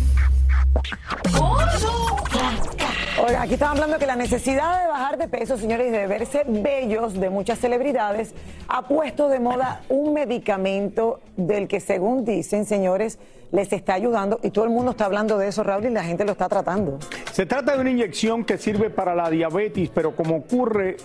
Oiga, 3.26 3.44
aquí 3.44 3.54
estamos 3.54 3.76
hablando 3.76 3.98
que 3.98 4.06
la 4.06 4.16
necesidad 4.16 4.82
de 4.82 4.88
bajar 4.90 5.18
de 5.18 5.28
peso, 5.28 5.58
señores, 5.58 5.88
y 5.88 5.92
de 5.92 6.08
verse 6.08 6.44
bellos 6.48 7.14
de 7.14 7.30
muchas 7.30 7.60
celebridades, 7.60 8.34
ha 8.68 8.88
puesto 8.88 9.30
de 9.30 9.40
moda 9.40 9.82
un 9.90 10.14
medicamento 10.14 11.22
del 11.38 11.68
que, 11.68 11.80
según 11.80 12.26
dicen, 12.26 12.66
señores, 12.66 13.20
les 13.52 13.72
está 13.72 13.94
ayudando 13.94 14.40
y 14.44 14.50
todo 14.50 14.66
el 14.66 14.72
mundo 14.72 14.92
está 14.92 15.06
hablando 15.06 15.38
de 15.38 15.48
eso, 15.48 15.64
Raúl, 15.64 15.86
y 15.86 15.90
la 15.90 16.04
gente 16.04 16.26
lo 16.26 16.32
está 16.32 16.50
tratando. 16.50 17.00
Se 17.32 17.46
trata 17.46 17.76
de 17.76 17.82
una 17.82 17.92
inyección 17.92 18.44
que 18.44 18.58
sirve 18.58 18.90
para 18.90 19.14
la 19.14 19.30
diabetes, 19.30 19.90
pero 19.94 20.16
como 20.16 20.38
ocurre, 20.38 20.98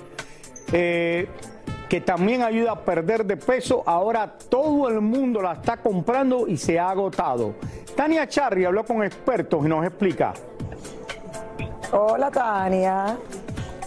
eh, 0.72 1.28
que 1.88 2.00
también 2.00 2.42
ayuda 2.42 2.72
a 2.72 2.80
perder 2.80 3.24
de 3.24 3.36
peso. 3.36 3.82
Ahora 3.86 4.36
todo 4.48 4.88
el 4.88 5.00
mundo 5.00 5.40
la 5.40 5.52
está 5.52 5.76
comprando 5.76 6.48
y 6.48 6.56
se 6.56 6.78
ha 6.78 6.90
agotado. 6.90 7.54
Tania 7.94 8.28
Charri 8.28 8.64
habló 8.64 8.84
con 8.84 9.02
expertos 9.02 9.64
y 9.64 9.68
nos 9.68 9.84
explica. 9.84 10.34
Hola, 11.92 12.30
Tania. 12.30 13.16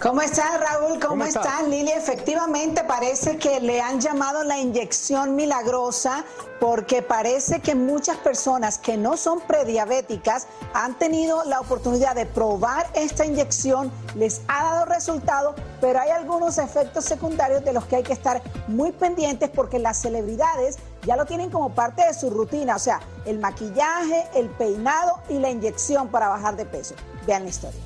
¿Cómo 0.02 0.22
estás, 0.22 0.58
Raúl? 0.62 0.98
¿Cómo, 0.98 1.10
¿Cómo 1.10 1.26
estás, 1.26 1.46
estás? 1.46 1.68
Lili? 1.68 1.92
Efectivamente, 1.92 2.86
parece 2.86 3.38
que 3.38 3.60
le 3.60 3.82
han 3.82 4.00
llamado 4.00 4.46
la 4.46 4.58
inyección 4.58 5.36
milagrosa 5.36 6.24
porque 6.62 7.02
parece 7.02 7.60
que 7.60 7.76
muchas 7.76 8.16
personas 8.18 8.78
que 8.78 8.96
no 8.96 9.18
son 9.18 9.42
prediabéticas 9.42 10.48
han 10.74 10.98
tenido 10.98 11.44
la 11.44 11.60
oportunidad 11.60 12.16
de 12.16 12.26
probar 12.26 12.90
esta 12.94 13.26
inyección, 13.26 13.92
les 14.16 14.42
ha 14.48 14.64
dado 14.64 14.86
resultado, 14.86 15.54
pero 15.82 16.00
hay 16.00 16.12
algunos 16.12 16.60
efectos 16.60 17.04
secundarios 17.04 17.66
de 17.66 17.74
los 17.74 17.84
que 17.84 17.98
hay 17.98 18.04
que 18.04 18.14
estar 18.14 18.42
muy 18.68 18.94
pendientes 18.94 19.50
porque 19.50 19.80
las 19.80 19.98
celebridades 19.98 20.78
ya 21.06 21.18
lo 21.18 21.26
tienen 21.26 21.50
como 21.50 21.74
parte 21.74 22.06
de 22.06 22.14
su 22.14 22.30
rutina, 22.30 22.78
o 22.78 22.80
sea, 22.80 23.02
el 23.26 23.40
maquillaje, 23.40 24.30
el 24.34 24.50
peinado 24.50 25.20
y 25.28 25.40
la 25.40 25.50
inyección 25.50 26.08
para 26.08 26.30
bajar 26.30 26.56
de 26.56 26.66
peso. 26.66 26.96
Vean 27.28 27.44
la 27.44 27.50
historia. 27.50 27.82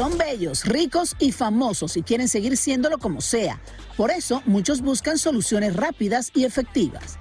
Son 0.00 0.16
bellos, 0.16 0.64
ricos 0.64 1.14
y 1.18 1.30
famosos 1.30 1.94
y 1.98 2.02
quieren 2.02 2.26
seguir 2.26 2.56
siéndolo 2.56 2.96
como 2.96 3.20
sea. 3.20 3.60
Por 3.98 4.10
eso, 4.10 4.42
muchos 4.46 4.80
buscan 4.80 5.18
soluciones 5.18 5.76
rápidas 5.76 6.30
y 6.32 6.46
efectivas. 6.46 7.18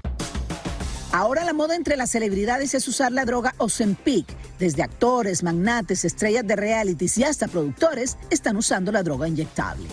Ahora 1.12 1.44
la 1.44 1.52
moda 1.52 1.76
entre 1.76 1.98
las 1.98 2.10
celebridades 2.10 2.74
es 2.76 2.88
usar 2.88 3.12
la 3.12 3.26
droga 3.26 3.54
Ozempic. 3.58 4.26
Desde 4.60 4.82
actores, 4.82 5.44
magnates, 5.44 6.06
estrellas 6.06 6.48
de 6.48 6.56
realities 6.56 7.18
y 7.18 7.26
hasta 7.26 7.50
productores 7.50 8.18
están 8.30 8.56
usando 8.56 8.94
la 8.94 9.04
droga 9.04 9.28
inyectable. 9.28 9.89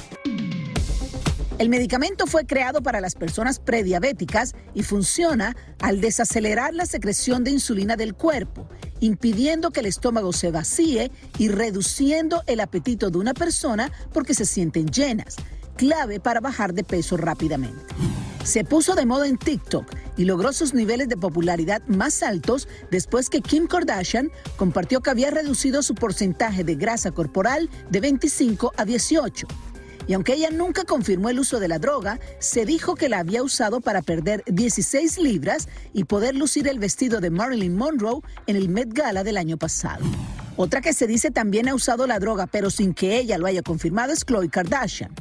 El 1.58 1.68
medicamento 1.68 2.28
fue 2.28 2.46
creado 2.46 2.82
para 2.82 3.00
las 3.00 3.16
personas 3.16 3.58
prediabéticas 3.58 4.54
y 4.74 4.84
funciona 4.84 5.56
al 5.80 6.00
desacelerar 6.00 6.72
la 6.72 6.86
secreción 6.86 7.42
de 7.42 7.50
insulina 7.50 7.96
del 7.96 8.14
cuerpo, 8.14 8.68
impidiendo 9.00 9.70
que 9.70 9.80
el 9.80 9.86
estómago 9.86 10.32
se 10.32 10.50
vacíe 10.50 11.10
y 11.38 11.48
reduciendo 11.48 12.42
el 12.46 12.60
apetito 12.60 13.10
de 13.10 13.18
una 13.18 13.34
persona 13.34 13.90
porque 14.12 14.34
se 14.34 14.44
sienten 14.44 14.86
llenas, 14.86 15.36
clave 15.76 16.20
para 16.20 16.40
bajar 16.40 16.74
de 16.74 16.84
peso 16.84 17.16
rápidamente. 17.16 17.80
Se 18.44 18.62
puso 18.62 18.94
de 18.94 19.06
moda 19.06 19.26
en 19.26 19.38
TikTok 19.38 19.86
y 20.16 20.24
logró 20.24 20.52
sus 20.52 20.72
niveles 20.72 21.08
de 21.08 21.16
popularidad 21.16 21.82
más 21.88 22.22
altos 22.22 22.68
después 22.92 23.28
que 23.28 23.40
Kim 23.40 23.66
Kardashian 23.66 24.30
compartió 24.56 25.00
que 25.00 25.10
había 25.10 25.32
reducido 25.32 25.82
su 25.82 25.96
porcentaje 25.96 26.62
de 26.62 26.76
grasa 26.76 27.10
corporal 27.10 27.68
de 27.90 28.00
25 28.00 28.72
a 28.76 28.84
18. 28.84 29.48
Y 30.06 30.12
aunque 30.12 30.34
ella 30.34 30.50
nunca 30.50 30.84
confirmó 30.84 31.28
el 31.28 31.40
uso 31.40 31.58
de 31.58 31.68
la 31.68 31.78
droga, 31.78 32.20
se 32.38 32.64
dijo 32.64 32.94
que 32.94 33.08
la 33.08 33.18
había 33.18 33.42
usado 33.42 33.80
para 33.80 34.02
perder 34.02 34.42
16 34.46 35.18
libras 35.18 35.68
y 35.92 36.04
poder 36.04 36.36
lucir 36.36 36.68
el 36.68 36.78
vestido 36.78 37.20
de 37.20 37.30
Marilyn 37.30 37.76
Monroe 37.76 38.20
en 38.46 38.56
el 38.56 38.68
Met 38.68 38.92
Gala 38.92 39.24
del 39.24 39.36
año 39.36 39.56
pasado. 39.56 40.04
Otra 40.56 40.80
que 40.80 40.92
se 40.92 41.06
dice 41.06 41.30
también 41.30 41.68
ha 41.68 41.74
usado 41.74 42.06
la 42.06 42.18
droga, 42.18 42.46
pero 42.46 42.70
sin 42.70 42.94
que 42.94 43.18
ella 43.18 43.36
lo 43.36 43.46
haya 43.46 43.62
confirmado, 43.62 44.12
es 44.12 44.24
Khloe 44.24 44.48
Kardashian. 44.48 45.12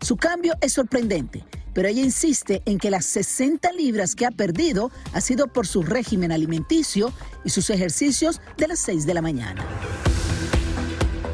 Su 0.00 0.16
cambio 0.16 0.54
es 0.62 0.72
sorprendente, 0.72 1.44
pero 1.74 1.86
ella 1.86 2.02
insiste 2.02 2.62
en 2.64 2.78
que 2.78 2.90
las 2.90 3.04
60 3.04 3.70
libras 3.72 4.14
que 4.14 4.26
ha 4.26 4.30
perdido 4.30 4.90
ha 5.12 5.20
sido 5.20 5.46
por 5.46 5.66
su 5.66 5.82
régimen 5.82 6.32
alimenticio 6.32 7.12
y 7.44 7.50
sus 7.50 7.70
ejercicios 7.70 8.40
de 8.56 8.68
las 8.68 8.80
6 8.80 9.06
de 9.06 9.14
la 9.14 9.22
mañana. 9.22 9.64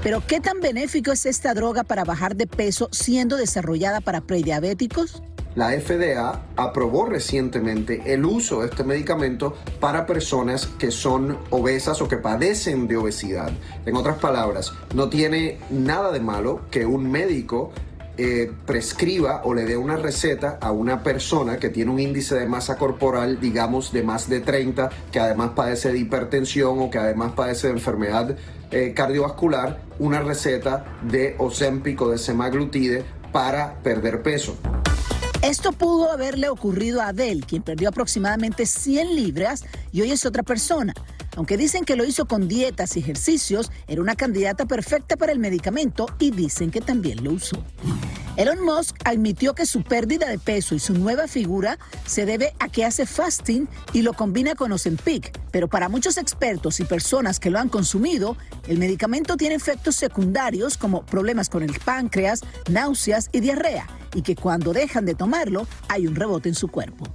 Pero 0.07 0.23
¿qué 0.25 0.39
tan 0.39 0.61
benéfico 0.61 1.11
es 1.11 1.27
esta 1.27 1.53
droga 1.53 1.83
para 1.83 2.05
bajar 2.05 2.37
de 2.37 2.47
peso 2.47 2.89
siendo 2.93 3.37
desarrollada 3.37 4.01
para 4.01 4.21
prediabéticos? 4.21 5.21
La 5.57 5.71
FDA 5.71 6.45
aprobó 6.55 7.07
recientemente 7.07 8.15
el 8.15 8.25
uso 8.25 8.61
de 8.61 8.69
este 8.69 8.85
medicamento 8.85 9.57
para 9.81 10.07
personas 10.07 10.69
que 10.79 10.93
son 10.93 11.37
obesas 11.51 12.01
o 12.03 12.07
que 12.07 12.19
padecen 12.19 12.87
de 12.87 12.97
obesidad. 12.97 13.51
En 13.85 13.97
otras 13.97 14.19
palabras, 14.19 14.73
no 14.95 15.09
tiene 15.09 15.59
nada 15.71 16.13
de 16.13 16.21
malo 16.21 16.61
que 16.71 16.87
un 16.87 17.11
médico 17.11 17.73
eh, 18.19 18.51
prescriba 18.65 19.43
o 19.45 19.53
le 19.53 19.65
dé 19.65 19.77
una 19.77 19.97
receta 19.97 20.57
a 20.63 20.71
una 20.71 21.03
persona 21.03 21.59
que 21.59 21.69
tiene 21.69 21.91
un 21.91 22.01
índice 22.01 22.35
de 22.35 22.47
masa 22.47 22.79
corporal, 22.79 23.41
digamos, 23.41 23.93
de 23.93 24.03
más 24.03 24.29
de 24.31 24.41
30, 24.41 24.89
que 25.13 25.21
además 25.21 25.51
padece 25.55 25.93
de 25.93 25.99
hipertensión 25.99 26.79
o 26.79 26.91
que 26.91 26.97
además 26.97 27.33
padece 27.37 27.67
de 27.67 27.75
enfermedad 27.75 28.37
eh, 28.71 28.93
cardiovascular, 28.95 29.81
una 29.99 30.21
receta 30.21 30.85
de 31.03 31.35
Ozempic 31.39 32.01
de 32.01 32.19
semaglutide 32.19 33.05
para 33.33 33.75
perder 33.83 34.23
peso. 34.23 34.57
Esto 35.43 35.73
pudo 35.73 36.11
haberle 36.11 36.49
ocurrido 36.49 37.01
a 37.01 37.09
Adele, 37.09 37.43
quien 37.43 37.63
perdió 37.63 37.91
aproximadamente 37.91 38.67
100 38.67 39.15
libras 39.15 39.65
y 39.93 40.01
hoy 40.01 40.11
es 40.11 40.25
otra 40.27 40.43
persona. 40.43 40.95
Aunque 41.37 41.57
dicen 41.57 41.85
que 41.85 41.97
lo 41.97 42.05
hizo 42.05 42.27
con 42.27 42.49
dietas 42.49 42.97
y 42.97 43.01
ejercicios, 43.01 43.71
era 43.87 44.01
una 44.01 44.17
candidata 44.17 44.67
perfecta 44.67 45.17
para 45.17 45.33
el 45.33 45.39
medicamento 45.39 46.07
y 46.19 46.31
dicen 46.31 46.71
que 46.71 46.81
también 46.81 47.23
lo 47.23 47.33
usó. 47.33 47.63
Elon 48.37 48.63
Musk 48.63 48.97
admitió 49.05 49.55
que 49.55 49.65
su 49.65 49.83
pérdida 49.83 50.29
de 50.29 50.39
peso 50.39 50.75
y 50.75 50.79
su 50.79 50.93
nueva 50.93 51.27
figura 51.27 51.79
se 52.05 52.27
debe 52.27 52.53
a 52.59 52.69
que 52.69 52.85
hace 52.85 53.07
fasting 53.07 53.67
y 53.95 54.03
lo 54.03 54.13
combina 54.13 54.55
con 54.55 54.73
Ozempic, 54.73 55.39
pero 55.51 55.69
para 55.69 55.89
muchos 55.89 56.19
expertos 56.19 56.81
y 56.81 56.85
personas 56.85 57.41
que 57.41 57.51
lo 57.51 57.59
han 57.59 57.71
consumido, 57.71 58.37
el 58.67 58.79
medicamento 58.79 59.39
tiene 59.39 59.55
efectos 59.55 59.97
secundarios 59.97 60.77
como 60.77 61.07
problemas 61.07 61.49
con 61.49 61.63
el 61.63 61.79
páncreas, 61.81 62.43
náuseas 62.71 63.31
y 63.33 63.41
diarrea, 63.41 63.87
y 64.15 64.21
que 64.21 64.37
cuando 64.37 64.75
dejan 64.75 65.07
de 65.07 65.15
tomarlo 65.15 65.67
hay 65.89 66.07
un 66.07 66.15
rebote 66.15 66.51
en 66.51 66.55
su 66.55 66.69
cuerpo. 66.69 67.07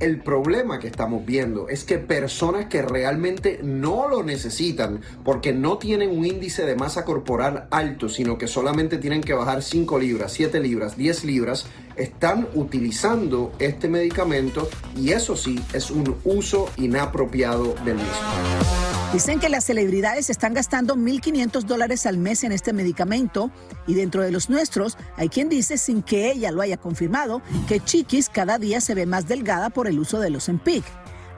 El 0.00 0.20
problema 0.20 0.78
que 0.78 0.86
estamos 0.86 1.26
viendo 1.26 1.68
es 1.68 1.82
que 1.82 1.98
personas 1.98 2.66
que 2.66 2.82
realmente 2.82 3.58
no 3.64 4.08
lo 4.08 4.22
necesitan 4.22 5.00
porque 5.24 5.52
no 5.52 5.78
tienen 5.78 6.16
un 6.16 6.24
índice 6.24 6.64
de 6.64 6.76
masa 6.76 7.04
corporal 7.04 7.66
alto, 7.70 8.08
sino 8.08 8.38
que 8.38 8.46
solamente 8.46 8.98
tienen 8.98 9.22
que 9.22 9.34
bajar 9.34 9.62
5 9.62 9.98
libras, 9.98 10.32
7 10.32 10.60
libras, 10.60 10.96
10 10.96 11.24
libras, 11.24 11.66
están 11.96 12.48
utilizando 12.54 13.52
este 13.58 13.88
medicamento 13.88 14.68
y 14.96 15.10
eso 15.10 15.36
sí 15.36 15.60
es 15.72 15.90
un 15.90 16.14
uso 16.24 16.68
inapropiado 16.76 17.74
del 17.84 17.96
mismo. 17.96 18.97
Dicen 19.12 19.40
que 19.40 19.48
las 19.48 19.64
celebridades 19.64 20.28
están 20.28 20.52
gastando 20.52 20.94
1.500 20.94 21.62
dólares 21.62 22.04
al 22.04 22.18
mes 22.18 22.44
en 22.44 22.52
este 22.52 22.74
medicamento 22.74 23.50
y 23.86 23.94
dentro 23.94 24.22
de 24.22 24.30
los 24.30 24.50
nuestros 24.50 24.98
hay 25.16 25.30
quien 25.30 25.48
dice, 25.48 25.78
sin 25.78 26.02
que 26.02 26.30
ella 26.30 26.52
lo 26.52 26.60
haya 26.60 26.76
confirmado, 26.76 27.40
que 27.66 27.80
Chiquis 27.80 28.28
cada 28.28 28.58
día 28.58 28.82
se 28.82 28.94
ve 28.94 29.06
más 29.06 29.26
delgada 29.26 29.70
por 29.70 29.86
el 29.86 29.98
uso 29.98 30.20
de 30.20 30.28
los 30.28 30.50
Empic. 30.50 30.84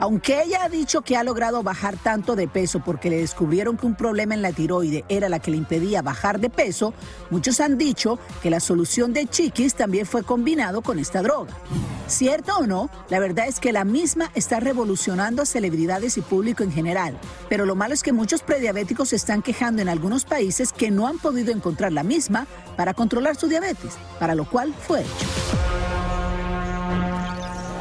Aunque 0.00 0.42
ella 0.42 0.64
ha 0.64 0.68
dicho 0.70 1.02
que 1.02 1.18
ha 1.18 1.22
logrado 1.22 1.62
bajar 1.62 1.94
tanto 1.98 2.34
de 2.34 2.48
peso 2.48 2.80
porque 2.82 3.10
le 3.10 3.18
descubrieron 3.18 3.76
que 3.76 3.84
un 3.84 3.94
problema 3.94 4.32
en 4.32 4.40
la 4.40 4.50
tiroide 4.50 5.04
era 5.10 5.28
la 5.28 5.40
que 5.40 5.50
le 5.50 5.58
impedía 5.58 6.00
bajar 6.00 6.40
de 6.40 6.48
peso, 6.48 6.94
muchos 7.28 7.60
han 7.60 7.76
dicho 7.76 8.18
que 8.42 8.48
la 8.48 8.60
solución 8.60 9.12
de 9.12 9.26
Chiquis 9.26 9.74
también 9.74 10.06
fue 10.06 10.22
combinado 10.22 10.80
con 10.80 10.98
esta 10.98 11.20
droga. 11.20 11.54
Cierto 12.06 12.56
o 12.56 12.66
no, 12.66 12.88
la 13.10 13.18
verdad 13.18 13.46
es 13.46 13.60
que 13.60 13.72
la 13.72 13.84
misma 13.84 14.30
está 14.34 14.58
revolucionando 14.58 15.42
a 15.42 15.46
celebridades 15.46 16.16
y 16.16 16.22
público 16.22 16.62
en 16.62 16.72
general, 16.72 17.18
pero 17.50 17.66
lo 17.66 17.76
malo 17.76 17.92
es 17.92 18.02
que 18.02 18.14
muchos 18.14 18.42
prediabéticos 18.42 19.10
se 19.10 19.16
están 19.16 19.42
quejando 19.42 19.82
en 19.82 19.90
algunos 19.90 20.24
países 20.24 20.72
que 20.72 20.90
no 20.90 21.08
han 21.08 21.18
podido 21.18 21.52
encontrar 21.52 21.92
la 21.92 22.04
misma 22.04 22.46
para 22.74 22.94
controlar 22.94 23.36
su 23.36 23.48
diabetes, 23.48 23.98
para 24.18 24.34
lo 24.34 24.48
cual 24.48 24.74
fue 24.74 25.02
hecho. 25.02 26.10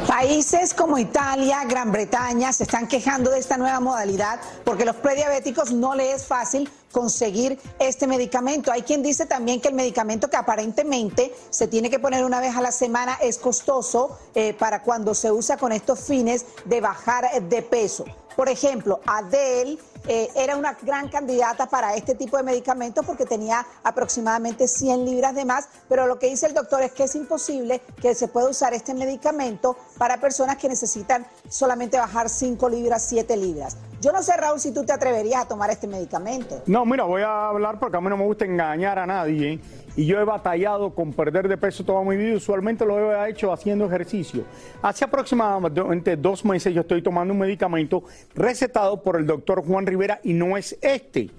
Países 0.09 0.73
como 0.73 0.97
Italia, 0.97 1.63
Gran 1.65 1.91
Bretaña 1.91 2.51
se 2.51 2.63
están 2.63 2.87
quejando 2.87 3.29
de 3.29 3.37
esta 3.37 3.57
nueva 3.57 3.79
modalidad 3.79 4.39
porque 4.63 4.83
los 4.83 4.95
prediabéticos 4.95 5.71
no 5.71 5.93
les 5.93 6.15
es 6.15 6.25
fácil 6.25 6.67
conseguir 6.91 7.59
este 7.77 8.07
medicamento. 8.07 8.71
Hay 8.71 8.81
quien 8.81 9.03
dice 9.03 9.27
también 9.27 9.61
que 9.61 9.67
el 9.67 9.75
medicamento 9.75 10.27
que 10.27 10.37
aparentemente 10.37 11.31
se 11.51 11.67
tiene 11.67 11.91
que 11.91 11.99
poner 11.99 12.25
una 12.25 12.39
vez 12.39 12.55
a 12.55 12.61
la 12.61 12.71
semana 12.71 13.19
es 13.21 13.37
costoso 13.37 14.17
eh, 14.33 14.55
para 14.55 14.81
cuando 14.81 15.13
se 15.13 15.31
usa 15.31 15.57
con 15.57 15.71
estos 15.71 15.99
fines 15.99 16.43
de 16.65 16.81
bajar 16.81 17.29
de 17.43 17.61
peso. 17.61 18.05
Por 18.39 18.47
ejemplo, 18.47 19.01
Adele 19.05 19.77
eh, 20.07 20.29
era 20.33 20.55
una 20.55 20.71
gran 20.81 21.09
candidata 21.09 21.65
para 21.65 21.95
este 21.95 22.15
tipo 22.15 22.37
de 22.37 22.43
medicamentos 22.43 23.05
porque 23.05 23.25
tenía 23.25 23.67
aproximadamente 23.83 24.65
100 24.65 25.03
libras 25.03 25.35
de 25.35 25.43
más, 25.43 25.67
pero 25.89 26.07
lo 26.07 26.17
que 26.19 26.29
dice 26.29 26.45
el 26.45 26.53
doctor 26.53 26.81
es 26.81 26.93
que 26.93 27.03
es 27.03 27.15
imposible 27.15 27.81
que 28.01 28.15
se 28.15 28.29
pueda 28.29 28.47
usar 28.47 28.73
este 28.73 28.93
medicamento 28.93 29.75
para 29.97 30.21
personas 30.21 30.55
que 30.55 30.69
necesitan 30.69 31.27
solamente 31.49 31.97
bajar 31.97 32.29
5 32.29 32.69
libras, 32.69 33.03
7 33.09 33.35
libras. 33.35 33.75
Yo 34.01 34.13
no 34.13 34.23
sé, 34.23 34.31
Raúl, 34.37 34.59
si 34.61 34.73
tú 34.73 34.85
te 34.85 34.93
atreverías 34.93 35.43
a 35.43 35.47
tomar 35.47 35.69
este 35.69 35.85
medicamento. 35.85 36.61
No, 36.67 36.85
mira, 36.85 37.03
voy 37.03 37.21
a 37.21 37.49
hablar 37.49 37.77
porque 37.79 37.97
a 37.97 38.01
mí 38.01 38.07
no 38.07 38.15
me 38.15 38.23
gusta 38.23 38.45
engañar 38.45 38.97
a 38.97 39.05
nadie. 39.05 39.59
Y 39.97 40.05
yo 40.05 40.19
he 40.21 40.23
batallado 40.23 40.95
con 40.95 41.11
perder 41.11 41.49
de 41.49 41.57
peso 41.57 41.83
toda 41.83 42.01
mi 42.03 42.15
vida. 42.15 42.37
Usualmente 42.37 42.85
lo 42.85 43.11
he 43.13 43.29
hecho 43.29 43.51
haciendo 43.51 43.85
ejercicio. 43.85 44.45
Hace 44.81 45.03
aproximadamente 45.03 46.15
dos 46.15 46.45
meses 46.45 46.73
yo 46.73 46.81
estoy 46.81 47.01
tomando 47.01 47.33
un 47.33 47.39
medicamento 47.39 48.03
recetado 48.35 49.03
por 49.03 49.17
el 49.17 49.25
doctor 49.25 49.65
Juan 49.65 49.85
Rivera 49.85 50.21
y 50.23 50.31
no 50.31 50.55
es 50.55 50.77
este. 50.81 51.29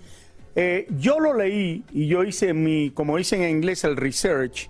Eh, 0.54 0.86
yo 0.98 1.18
lo 1.18 1.32
leí 1.32 1.84
y 1.92 2.08
yo 2.08 2.24
hice 2.24 2.52
mi, 2.52 2.90
como 2.90 3.16
dicen 3.16 3.40
en 3.42 3.50
inglés, 3.56 3.84
el 3.84 3.96
research. 3.96 4.68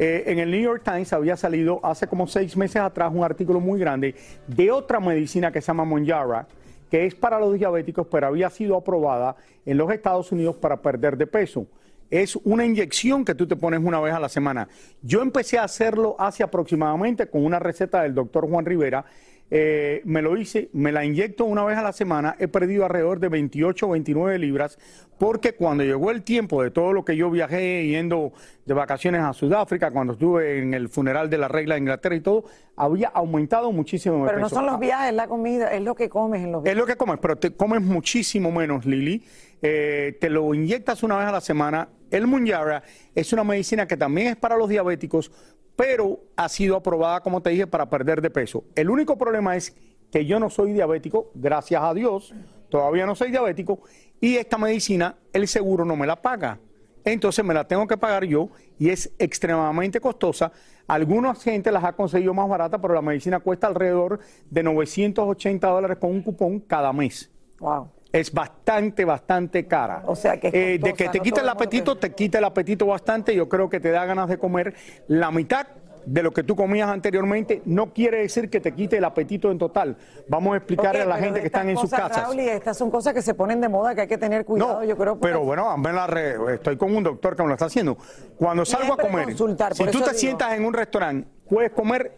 eh, 0.00 0.24
en 0.26 0.38
el 0.38 0.50
New 0.50 0.62
York 0.62 0.82
Times 0.82 1.12
había 1.12 1.36
salido 1.36 1.78
hace 1.84 2.06
como 2.08 2.26
seis 2.26 2.56
meses 2.56 2.76
atrás 2.82 3.12
un 3.14 3.22
artículo 3.22 3.60
muy 3.60 3.78
grande 3.78 4.14
de 4.48 4.70
otra 4.72 4.98
medicina 4.98 5.52
que 5.52 5.60
se 5.60 5.66
llama 5.68 5.84
Monjara, 5.84 6.48
que 6.90 7.06
es 7.06 7.14
para 7.14 7.38
los 7.38 7.54
diabéticos, 7.54 8.06
pero 8.10 8.26
había 8.26 8.50
sido 8.50 8.76
aprobada 8.76 9.36
en 9.64 9.78
los 9.78 9.90
Estados 9.92 10.32
Unidos 10.32 10.56
para 10.56 10.82
perder 10.82 11.16
de 11.16 11.26
peso. 11.26 11.66
Es 12.10 12.36
una 12.36 12.64
inyección 12.64 13.24
que 13.24 13.34
tú 13.34 13.46
te 13.46 13.56
pones 13.56 13.80
una 13.82 14.00
vez 14.00 14.12
a 14.12 14.20
la 14.20 14.28
semana. 14.28 14.68
Yo 15.02 15.22
empecé 15.22 15.58
a 15.58 15.64
hacerlo 15.64 16.16
hace 16.18 16.42
aproximadamente 16.42 17.28
con 17.28 17.44
una 17.44 17.58
receta 17.60 18.02
del 18.02 18.14
doctor 18.14 18.48
Juan 18.48 18.66
Rivera. 18.66 19.04
Eh, 19.52 20.00
me 20.04 20.22
lo 20.22 20.36
hice, 20.36 20.68
me 20.72 20.92
la 20.92 21.04
inyecto 21.04 21.44
una 21.44 21.64
vez 21.64 21.76
a 21.76 21.82
la 21.82 21.92
semana, 21.92 22.36
he 22.38 22.46
perdido 22.46 22.84
alrededor 22.84 23.18
de 23.18 23.28
28 23.28 23.84
o 23.84 23.90
29 23.90 24.38
libras, 24.38 24.78
porque 25.18 25.54
cuando 25.54 25.82
llegó 25.82 26.12
el 26.12 26.22
tiempo 26.22 26.62
de 26.62 26.70
todo 26.70 26.92
lo 26.92 27.04
que 27.04 27.16
yo 27.16 27.30
viajé 27.32 27.84
yendo 27.88 28.32
de 28.64 28.74
vacaciones 28.74 29.22
a 29.22 29.32
Sudáfrica, 29.32 29.90
cuando 29.90 30.12
estuve 30.12 30.60
en 30.60 30.72
el 30.72 30.88
funeral 30.88 31.28
de 31.30 31.38
la 31.38 31.48
regla 31.48 31.74
de 31.74 31.80
Inglaterra 31.80 32.14
y 32.14 32.20
todo, 32.20 32.44
había 32.76 33.08
aumentado 33.08 33.72
muchísimo 33.72 34.24
Pero 34.24 34.38
no 34.38 34.44
peso. 34.44 34.54
son 34.54 34.66
los 34.66 34.78
viajes, 34.78 35.08
es 35.10 35.16
la 35.16 35.26
comida, 35.26 35.66
es 35.74 35.82
lo 35.82 35.96
que 35.96 36.08
comes 36.08 36.44
en 36.44 36.52
los 36.52 36.60
Es 36.60 36.64
viajes. 36.64 36.78
lo 36.80 36.86
que 36.86 36.96
comes, 36.96 37.18
pero 37.20 37.34
te 37.36 37.50
comes 37.52 37.82
muchísimo 37.82 38.52
menos, 38.52 38.86
Lili. 38.86 39.24
Eh, 39.62 40.16
te 40.20 40.30
lo 40.30 40.54
inyectas 40.54 41.02
una 41.02 41.18
vez 41.18 41.26
a 41.26 41.32
la 41.32 41.40
semana. 41.40 41.88
El 42.10 42.26
Munyara 42.26 42.82
es 43.14 43.32
una 43.32 43.44
medicina 43.44 43.86
que 43.86 43.96
también 43.96 44.28
es 44.28 44.36
para 44.36 44.56
los 44.56 44.68
diabéticos, 44.68 45.30
pero 45.76 46.20
ha 46.36 46.48
sido 46.48 46.76
aprobada, 46.76 47.20
como 47.20 47.40
te 47.40 47.50
dije, 47.50 47.66
para 47.66 47.88
perder 47.88 48.20
de 48.20 48.30
peso. 48.30 48.64
El 48.74 48.90
único 48.90 49.16
problema 49.16 49.56
es 49.56 49.76
que 50.10 50.26
yo 50.26 50.40
no 50.40 50.50
soy 50.50 50.72
diabético, 50.72 51.30
gracias 51.34 51.82
a 51.82 51.94
Dios, 51.94 52.34
todavía 52.68 53.06
no 53.06 53.14
soy 53.14 53.30
diabético, 53.30 53.80
y 54.20 54.36
esta 54.36 54.58
medicina 54.58 55.16
el 55.32 55.48
seguro 55.48 55.84
no 55.84 55.96
me 55.96 56.06
la 56.06 56.20
paga. 56.20 56.58
Entonces 57.04 57.44
me 57.44 57.54
la 57.54 57.66
tengo 57.66 57.86
que 57.86 57.96
pagar 57.96 58.24
yo 58.24 58.50
y 58.78 58.90
es 58.90 59.12
extremadamente 59.18 60.00
costosa. 60.00 60.52
Alguna 60.86 61.34
gente 61.34 61.72
las 61.72 61.84
ha 61.84 61.92
conseguido 61.94 62.34
más 62.34 62.48
barata, 62.48 62.78
pero 62.80 62.94
la 62.94 63.02
medicina 63.02 63.40
cuesta 63.40 63.66
alrededor 63.66 64.18
de 64.50 64.62
980 64.62 65.66
dólares 65.66 65.98
con 65.98 66.10
un 66.10 66.22
cupón 66.22 66.60
cada 66.60 66.92
mes. 66.92 67.30
Wow. 67.58 67.88
Es 68.12 68.32
bastante, 68.32 69.04
bastante 69.04 69.66
cara. 69.66 70.02
O 70.06 70.16
sea 70.16 70.38
que 70.40 70.48
es 70.48 70.80
de 70.80 70.94
que 70.94 71.08
te 71.08 71.18
no 71.18 71.24
quita 71.24 71.40
el 71.42 71.48
apetito, 71.48 71.96
te 71.96 72.12
quita 72.12 72.38
el 72.38 72.44
apetito 72.44 72.86
bastante. 72.86 73.34
Yo 73.34 73.48
creo 73.48 73.68
que 73.70 73.78
te 73.80 73.90
da 73.90 74.04
ganas 74.04 74.28
de 74.28 74.38
comer 74.38 74.74
la 75.06 75.30
mitad 75.30 75.66
de 76.06 76.22
lo 76.22 76.32
que 76.32 76.42
tú 76.42 76.56
comías 76.56 76.88
anteriormente. 76.88 77.62
No 77.66 77.92
quiere 77.92 78.22
decir 78.22 78.48
que 78.50 78.58
te 78.58 78.72
quite 78.72 78.96
el 78.96 79.04
apetito 79.04 79.50
en 79.50 79.58
total. 79.58 79.96
Vamos 80.28 80.54
a 80.54 80.56
explicarle 80.56 81.02
a 81.02 81.06
la 81.06 81.18
gente 81.18 81.40
que 81.40 81.46
están 81.46 81.68
en 81.68 81.76
sus 81.76 81.90
casas. 81.90 82.22
Raúl, 82.24 82.40
y 82.40 82.48
estas 82.48 82.76
son 82.76 82.90
cosas 82.90 83.14
que 83.14 83.22
se 83.22 83.34
ponen 83.34 83.60
de 83.60 83.68
moda 83.68 83.94
que 83.94 84.00
hay 84.00 84.08
que 84.08 84.18
tener 84.18 84.44
cuidado, 84.44 84.82
yo 84.82 84.96
creo. 84.96 85.20
Pero 85.20 85.44
bueno, 85.44 85.76
re- 86.06 86.54
estoy 86.54 86.76
con 86.76 86.96
un 86.96 87.04
doctor 87.04 87.36
que 87.36 87.42
me 87.42 87.48
lo 87.48 87.54
está 87.54 87.66
haciendo. 87.66 87.96
Cuando 88.36 88.64
salgo 88.64 88.94
a 88.94 88.96
comer, 88.96 89.28
si 89.28 89.34
tú 89.36 89.54
te 89.54 89.64
digo. 89.90 90.06
sientas 90.14 90.54
en 90.54 90.64
un 90.64 90.72
restaurante, 90.74 91.28
puedes 91.48 91.70
comer, 91.70 92.16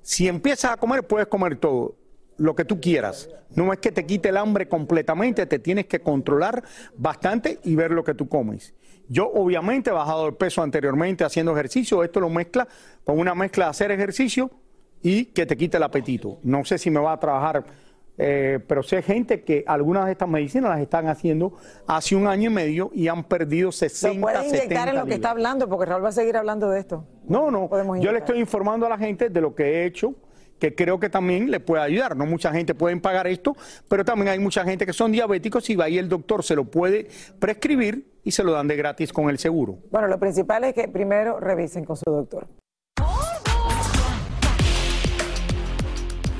si 0.00 0.28
empiezas 0.28 0.72
a 0.72 0.76
comer, 0.76 1.02
puedes 1.06 1.26
comer 1.26 1.56
todo, 1.56 1.96
lo 2.36 2.54
que 2.54 2.64
tú 2.64 2.80
quieras. 2.80 3.28
No 3.54 3.72
es 3.72 3.78
que 3.78 3.92
te 3.92 4.06
quite 4.06 4.28
el 4.28 4.36
hambre 4.36 4.68
completamente, 4.68 5.46
te 5.46 5.58
tienes 5.58 5.86
que 5.86 6.00
controlar 6.00 6.62
bastante 6.96 7.58
y 7.64 7.74
ver 7.74 7.90
lo 7.90 8.04
que 8.04 8.14
tú 8.14 8.28
comes. 8.28 8.74
Yo 9.08 9.30
obviamente 9.30 9.90
he 9.90 9.92
bajado 9.92 10.26
el 10.26 10.34
peso 10.34 10.62
anteriormente 10.62 11.24
haciendo 11.24 11.52
ejercicio, 11.52 12.02
esto 12.02 12.20
lo 12.20 12.28
mezcla 12.28 12.66
con 13.04 13.18
una 13.18 13.34
mezcla 13.34 13.66
de 13.66 13.70
hacer 13.70 13.90
ejercicio 13.92 14.50
y 15.02 15.26
que 15.26 15.46
te 15.46 15.56
quite 15.56 15.76
el 15.76 15.82
apetito. 15.82 16.40
No 16.42 16.64
sé 16.64 16.78
si 16.78 16.90
me 16.90 17.00
va 17.00 17.12
a 17.12 17.20
trabajar 17.20 17.64
eh, 18.18 18.60
pero 18.66 18.82
sé 18.82 19.02
gente 19.02 19.42
que 19.42 19.62
algunas 19.66 20.06
de 20.06 20.12
estas 20.12 20.28
medicinas 20.28 20.70
las 20.70 20.80
están 20.80 21.06
haciendo 21.08 21.52
hace 21.86 22.16
un 22.16 22.26
año 22.26 22.50
y 22.50 22.54
medio 22.54 22.90
y 22.94 23.08
han 23.08 23.24
perdido 23.24 23.70
60, 23.70 24.14
Lo 24.14 24.20
puedes 24.22 24.40
70 24.40 24.64
inyectar 24.64 24.88
en 24.88 24.94
lo 24.94 25.00
que 25.02 25.04
libras. 25.06 25.16
está 25.16 25.30
hablando, 25.30 25.68
porque 25.68 25.86
Raúl 25.86 26.04
va 26.04 26.08
a 26.08 26.12
seguir 26.12 26.36
hablando 26.36 26.70
de 26.70 26.80
esto. 26.80 27.04
No, 27.28 27.50
no, 27.50 27.68
yo 28.00 28.12
le 28.12 28.18
estoy 28.18 28.38
informando 28.38 28.86
a 28.86 28.88
la 28.88 28.98
gente 28.98 29.28
de 29.28 29.40
lo 29.40 29.54
que 29.54 29.64
he 29.64 29.86
hecho, 29.86 30.14
que 30.58 30.74
creo 30.74 30.98
que 30.98 31.08
también 31.08 31.50
le 31.50 31.60
puede 31.60 31.82
ayudar. 31.82 32.16
No 32.16 32.26
mucha 32.26 32.52
gente 32.52 32.74
puede 32.74 32.96
pagar 32.96 33.26
esto, 33.26 33.56
pero 33.88 34.04
también 34.04 34.28
hay 34.28 34.38
mucha 34.38 34.64
gente 34.64 34.86
que 34.86 34.92
son 34.92 35.12
diabéticos 35.12 35.68
y 35.70 35.76
va 35.76 35.86
ahí 35.86 35.98
el 35.98 36.08
doctor 36.08 36.42
se 36.42 36.56
lo 36.56 36.64
puede 36.64 37.08
prescribir 37.38 38.16
y 38.24 38.32
se 38.32 38.42
lo 38.42 38.52
dan 38.52 38.68
de 38.68 38.76
gratis 38.76 39.12
con 39.12 39.30
el 39.30 39.38
seguro. 39.38 39.78
Bueno, 39.90 40.08
lo 40.08 40.18
principal 40.18 40.64
es 40.64 40.74
que 40.74 40.88
primero 40.88 41.38
revisen 41.38 41.84
con 41.84 41.96
su 41.96 42.10
doctor. 42.10 42.46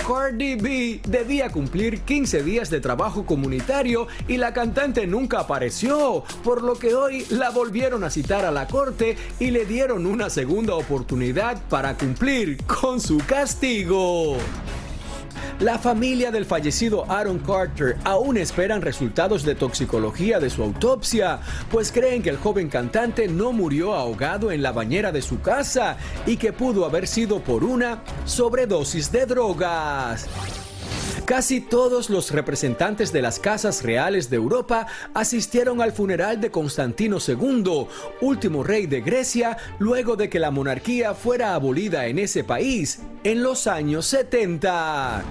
Cardi 0.07 0.55
B 0.55 1.01
debía 1.09 1.51
cumplir 1.51 2.03
15 2.03 2.45
días 2.45 2.71
de 2.71 2.81
trabajo 2.81 3.27
comunitario 3.27 4.07
y 4.29 4.37
la 4.37 4.53
cantante 4.53 5.05
nunca 5.05 5.41
apareció, 5.41 6.23
por 6.45 6.63
lo 6.63 6.75
que 6.77 6.95
hoy 6.95 7.27
la 7.31 7.51
volvieron 7.51 8.05
a 8.05 8.11
citar 8.11 8.45
a 8.45 8.53
la 8.53 8.69
corte 8.69 9.17
y 9.41 9.51
le 9.51 9.67
dieron 9.67 10.07
una 10.07 10.31
segunda 10.31 10.77
oportunidad 10.77 11.61
para 11.69 11.97
cumplir 11.97 12.63
con 12.67 13.01
su 13.01 13.19
castigo. 13.19 14.37
La 15.61 15.79
familia 15.79 16.31
del 16.31 16.45
fallecido 16.45 17.11
Aaron 17.11 17.39
Carter 17.39 17.97
aún 18.05 18.37
esperan 18.37 18.83
resultados 18.83 19.43
de 19.45 19.55
toxicología 19.55 20.39
de 20.39 20.51
su 20.51 20.63
autopsia, 20.63 21.41
pues 21.71 21.93
creen 21.93 22.23
que 22.23 22.31
el 22.31 22.37
joven 22.37 22.69
cantante 22.69 23.29
no 23.29 23.53
murió 23.53 23.95
ahogado 23.95 24.51
en 24.51 24.63
la 24.63 24.73
bañera 24.73 25.13
de 25.13 25.23
su 25.23 25.41
casa 25.41 25.97
y 26.27 26.37
que 26.37 26.53
pudo 26.53 26.85
haber 26.85 27.07
sido 27.07 27.41
por 27.41 27.65
una 27.65 28.03
sobredosis 28.25 29.11
de 29.13 29.27
drogas. 29.27 30.27
Casi 31.27 31.61
todos 31.61 32.09
los 32.09 32.31
representantes 32.31 33.13
de 33.13 33.21
las 33.21 33.41
casas 33.41 33.83
reales 33.83 34.31
de 34.31 34.37
Europa 34.37 34.87
asistieron 35.13 35.83
al 35.83 35.91
funeral 35.91 36.41
de 36.41 36.53
Constantino 36.53 37.19
II, 37.19 37.89
último 38.21 38.63
rey 38.63 38.87
de 38.87 39.01
Grecia, 39.01 39.57
luego 39.81 40.15
de 40.15 40.29
que 40.29 40.39
la 40.39 40.53
monarquía 40.53 41.15
fuera 41.15 41.55
abolida 41.55 42.07
en 42.07 42.21
ese 42.21 42.45
país 42.45 43.01
en 43.25 43.43
los 43.43 43.67
años 43.67 44.07
70. 44.07 45.25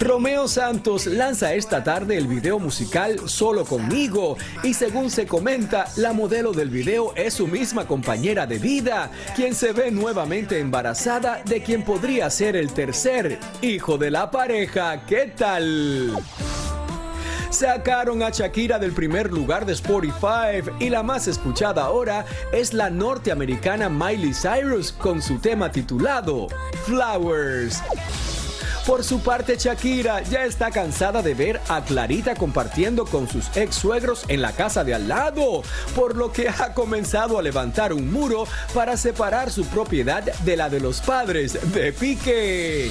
Romeo 0.00 0.46
Santos 0.46 1.06
lanza 1.06 1.54
esta 1.54 1.82
tarde 1.82 2.16
el 2.16 2.28
video 2.28 2.60
musical 2.60 3.28
Solo 3.28 3.64
conmigo 3.64 4.36
y 4.62 4.74
según 4.74 5.10
se 5.10 5.26
comenta, 5.26 5.86
la 5.96 6.12
modelo 6.12 6.52
del 6.52 6.70
video 6.70 7.12
es 7.16 7.34
su 7.34 7.48
misma 7.48 7.86
compañera 7.86 8.46
de 8.46 8.58
vida, 8.58 9.10
quien 9.34 9.54
se 9.54 9.72
ve 9.72 9.90
nuevamente 9.90 10.60
embarazada 10.60 11.42
de 11.44 11.62
quien 11.62 11.82
podría 11.82 12.30
ser 12.30 12.54
el 12.54 12.72
tercer 12.72 13.40
hijo 13.60 13.98
de 13.98 14.12
la 14.12 14.30
pareja. 14.30 14.87
¿Qué 14.96 15.32
tal? 15.36 16.16
Sacaron 17.50 18.22
a 18.22 18.30
Shakira 18.30 18.78
del 18.78 18.92
primer 18.92 19.30
lugar 19.30 19.66
de 19.66 19.74
Spotify 19.74 20.62
y 20.78 20.88
la 20.88 21.02
más 21.02 21.28
escuchada 21.28 21.82
ahora 21.82 22.24
es 22.52 22.72
la 22.72 22.88
norteamericana 22.88 23.90
Miley 23.90 24.32
Cyrus 24.32 24.92
con 24.92 25.20
su 25.20 25.38
tema 25.38 25.70
titulado 25.70 26.46
Flowers. 26.86 27.82
Por 28.86 29.04
su 29.04 29.20
parte, 29.20 29.56
Shakira 29.58 30.22
ya 30.22 30.46
está 30.46 30.70
cansada 30.70 31.20
de 31.20 31.34
ver 31.34 31.60
a 31.68 31.82
Clarita 31.82 32.34
compartiendo 32.34 33.04
con 33.04 33.28
sus 33.28 33.54
ex 33.54 33.74
suegros 33.74 34.24
en 34.28 34.40
la 34.40 34.52
casa 34.52 34.84
de 34.84 34.94
al 34.94 35.06
lado, 35.06 35.62
por 35.94 36.16
lo 36.16 36.32
que 36.32 36.48
ha 36.48 36.72
comenzado 36.72 37.38
a 37.38 37.42
levantar 37.42 37.92
un 37.92 38.10
muro 38.10 38.44
para 38.72 38.96
separar 38.96 39.50
su 39.50 39.66
propiedad 39.66 40.22
de 40.22 40.56
la 40.56 40.70
de 40.70 40.80
los 40.80 41.02
padres 41.02 41.58
de 41.74 41.92
Pique. 41.92 42.90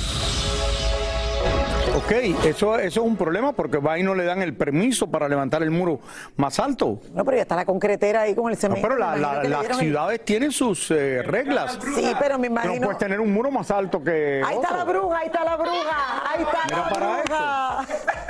Ok, 1.98 2.12
eso, 2.46 2.78
eso 2.78 3.02
es 3.02 3.08
un 3.08 3.16
problema 3.18 3.54
porque 3.54 3.78
va 3.80 3.98
y 3.98 4.04
no 4.04 4.14
le 4.14 4.24
dan 4.24 4.44
el 4.44 4.56
permiso 4.56 5.08
para 5.10 5.28
levantar 5.28 5.64
el 5.64 5.72
muro 5.72 6.00
más 6.36 6.60
alto. 6.60 7.00
No, 7.16 7.26
pero 7.26 7.38
ya 7.38 7.42
está 7.44 7.56
la 7.56 7.66
concretera 7.66 8.22
ahí 8.22 8.36
con 8.36 8.52
el 8.52 8.56
No, 8.56 8.62
cemento. 8.62 8.88
pero 8.88 9.00
la- 9.00 9.16
la- 9.18 9.44
las 9.44 9.66
el- 9.70 9.76
ciudades 9.78 10.24
tienen 10.24 10.52
sus 10.52 10.92
eh, 10.92 11.24
reglas. 11.24 11.80
Sí, 11.96 12.12
pero 12.20 12.38
me 12.38 12.50
No 12.50 12.54
imagino. 12.54 12.86
puedes 12.86 13.00
tener 13.00 13.20
un 13.20 13.34
muro 13.34 13.50
más 13.50 13.72
alto 13.72 14.04
que. 14.04 14.44
Ahí 14.46 14.58
está 14.58 14.78
la 14.78 14.84
bruja, 14.84 15.18
ahí 15.18 15.26
está 15.26 15.44
la 15.44 15.56
bruja, 15.56 16.24
ahí 16.32 16.44
está 16.44 16.58
Mira 16.66 16.78
la 16.78 16.90
para 16.90 17.24
bruja. 17.24 17.86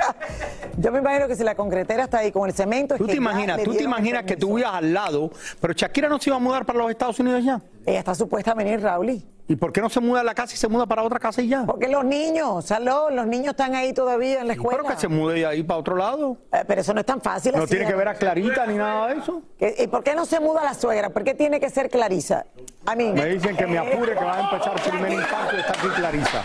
Yo 0.78 0.92
me 0.92 0.98
imagino 1.00 1.28
que 1.28 1.36
si 1.36 1.44
la 1.44 1.54
concretera 1.54 2.04
está 2.04 2.18
ahí 2.18 2.32
con 2.32 2.48
el 2.48 2.54
cemento. 2.54 2.96
Tú 2.96 3.06
te 3.06 3.16
imaginas, 3.16 3.62
tú 3.62 3.74
te 3.74 3.82
imaginas 3.82 4.22
que 4.24 4.36
tú 4.36 4.54
vivas 4.54 4.72
al 4.74 4.94
lado, 4.94 5.30
pero 5.60 5.74
Shakira 5.74 6.08
no 6.08 6.18
se 6.18 6.30
iba 6.30 6.36
a 6.36 6.40
mudar 6.40 6.64
para 6.64 6.78
los 6.78 6.90
Estados 6.90 7.18
Unidos 7.20 7.44
ya. 7.44 7.60
Ella 7.84 7.98
está 7.98 8.14
supuesta 8.14 8.52
a 8.52 8.54
venir, 8.54 8.80
Raúl. 8.80 9.22
¿Y 9.50 9.56
por 9.56 9.72
qué 9.72 9.80
no 9.80 9.88
se 9.88 9.98
muda 10.00 10.20
a 10.20 10.24
la 10.24 10.34
casa 10.34 10.52
y 10.52 10.58
se 10.58 10.68
muda 10.68 10.84
para 10.84 11.02
otra 11.02 11.18
casa 11.18 11.40
y 11.40 11.48
ya? 11.48 11.64
Porque 11.64 11.88
los 11.88 12.04
niños, 12.04 12.66
salud, 12.66 13.10
los 13.12 13.26
niños 13.26 13.48
están 13.52 13.74
ahí 13.74 13.94
todavía 13.94 14.40
en 14.42 14.46
la 14.46 14.52
escuela. 14.52 14.80
Pero 14.82 14.94
que 14.94 15.00
se 15.00 15.08
mude 15.08 15.36
de 15.36 15.46
ahí 15.46 15.62
para 15.62 15.80
otro 15.80 15.96
lado. 15.96 16.36
Eh, 16.52 16.64
pero 16.66 16.82
eso 16.82 16.92
no 16.92 17.00
es 17.00 17.06
tan 17.06 17.20
fácil. 17.22 17.52
No 17.56 17.62
así, 17.62 17.70
tiene 17.70 17.86
que 17.86 17.94
ver 17.94 18.08
a. 18.08 18.14
Clarita 18.14 18.66
ni 18.66 18.74
nada 18.74 19.08
de 19.08 19.20
eso. 19.20 19.42
¿Qué- 19.58 19.74
¿Y 19.78 19.86
por 19.86 20.04
qué 20.04 20.14
no 20.14 20.26
se 20.26 20.38
muda 20.38 20.62
la 20.64 20.74
suegra? 20.74 21.08
¿Por 21.10 21.24
qué 21.24 21.32
tiene 21.34 21.60
que 21.60 21.70
ser 21.70 21.88
Clarisa? 21.88 22.44
A 22.84 22.94
mí. 22.94 23.10
Me 23.12 23.24
dicen 23.26 23.56
que 23.56 23.66
me 23.66 23.78
apure, 23.78 24.14
que 24.14 24.24
va 24.24 24.36
a 24.36 24.50
empezar 24.52 24.74
primer 24.82 25.12
instante 25.12 25.56
y 25.56 25.60
está 25.60 25.72
aquí 25.72 25.88
Clarisa. 25.96 26.44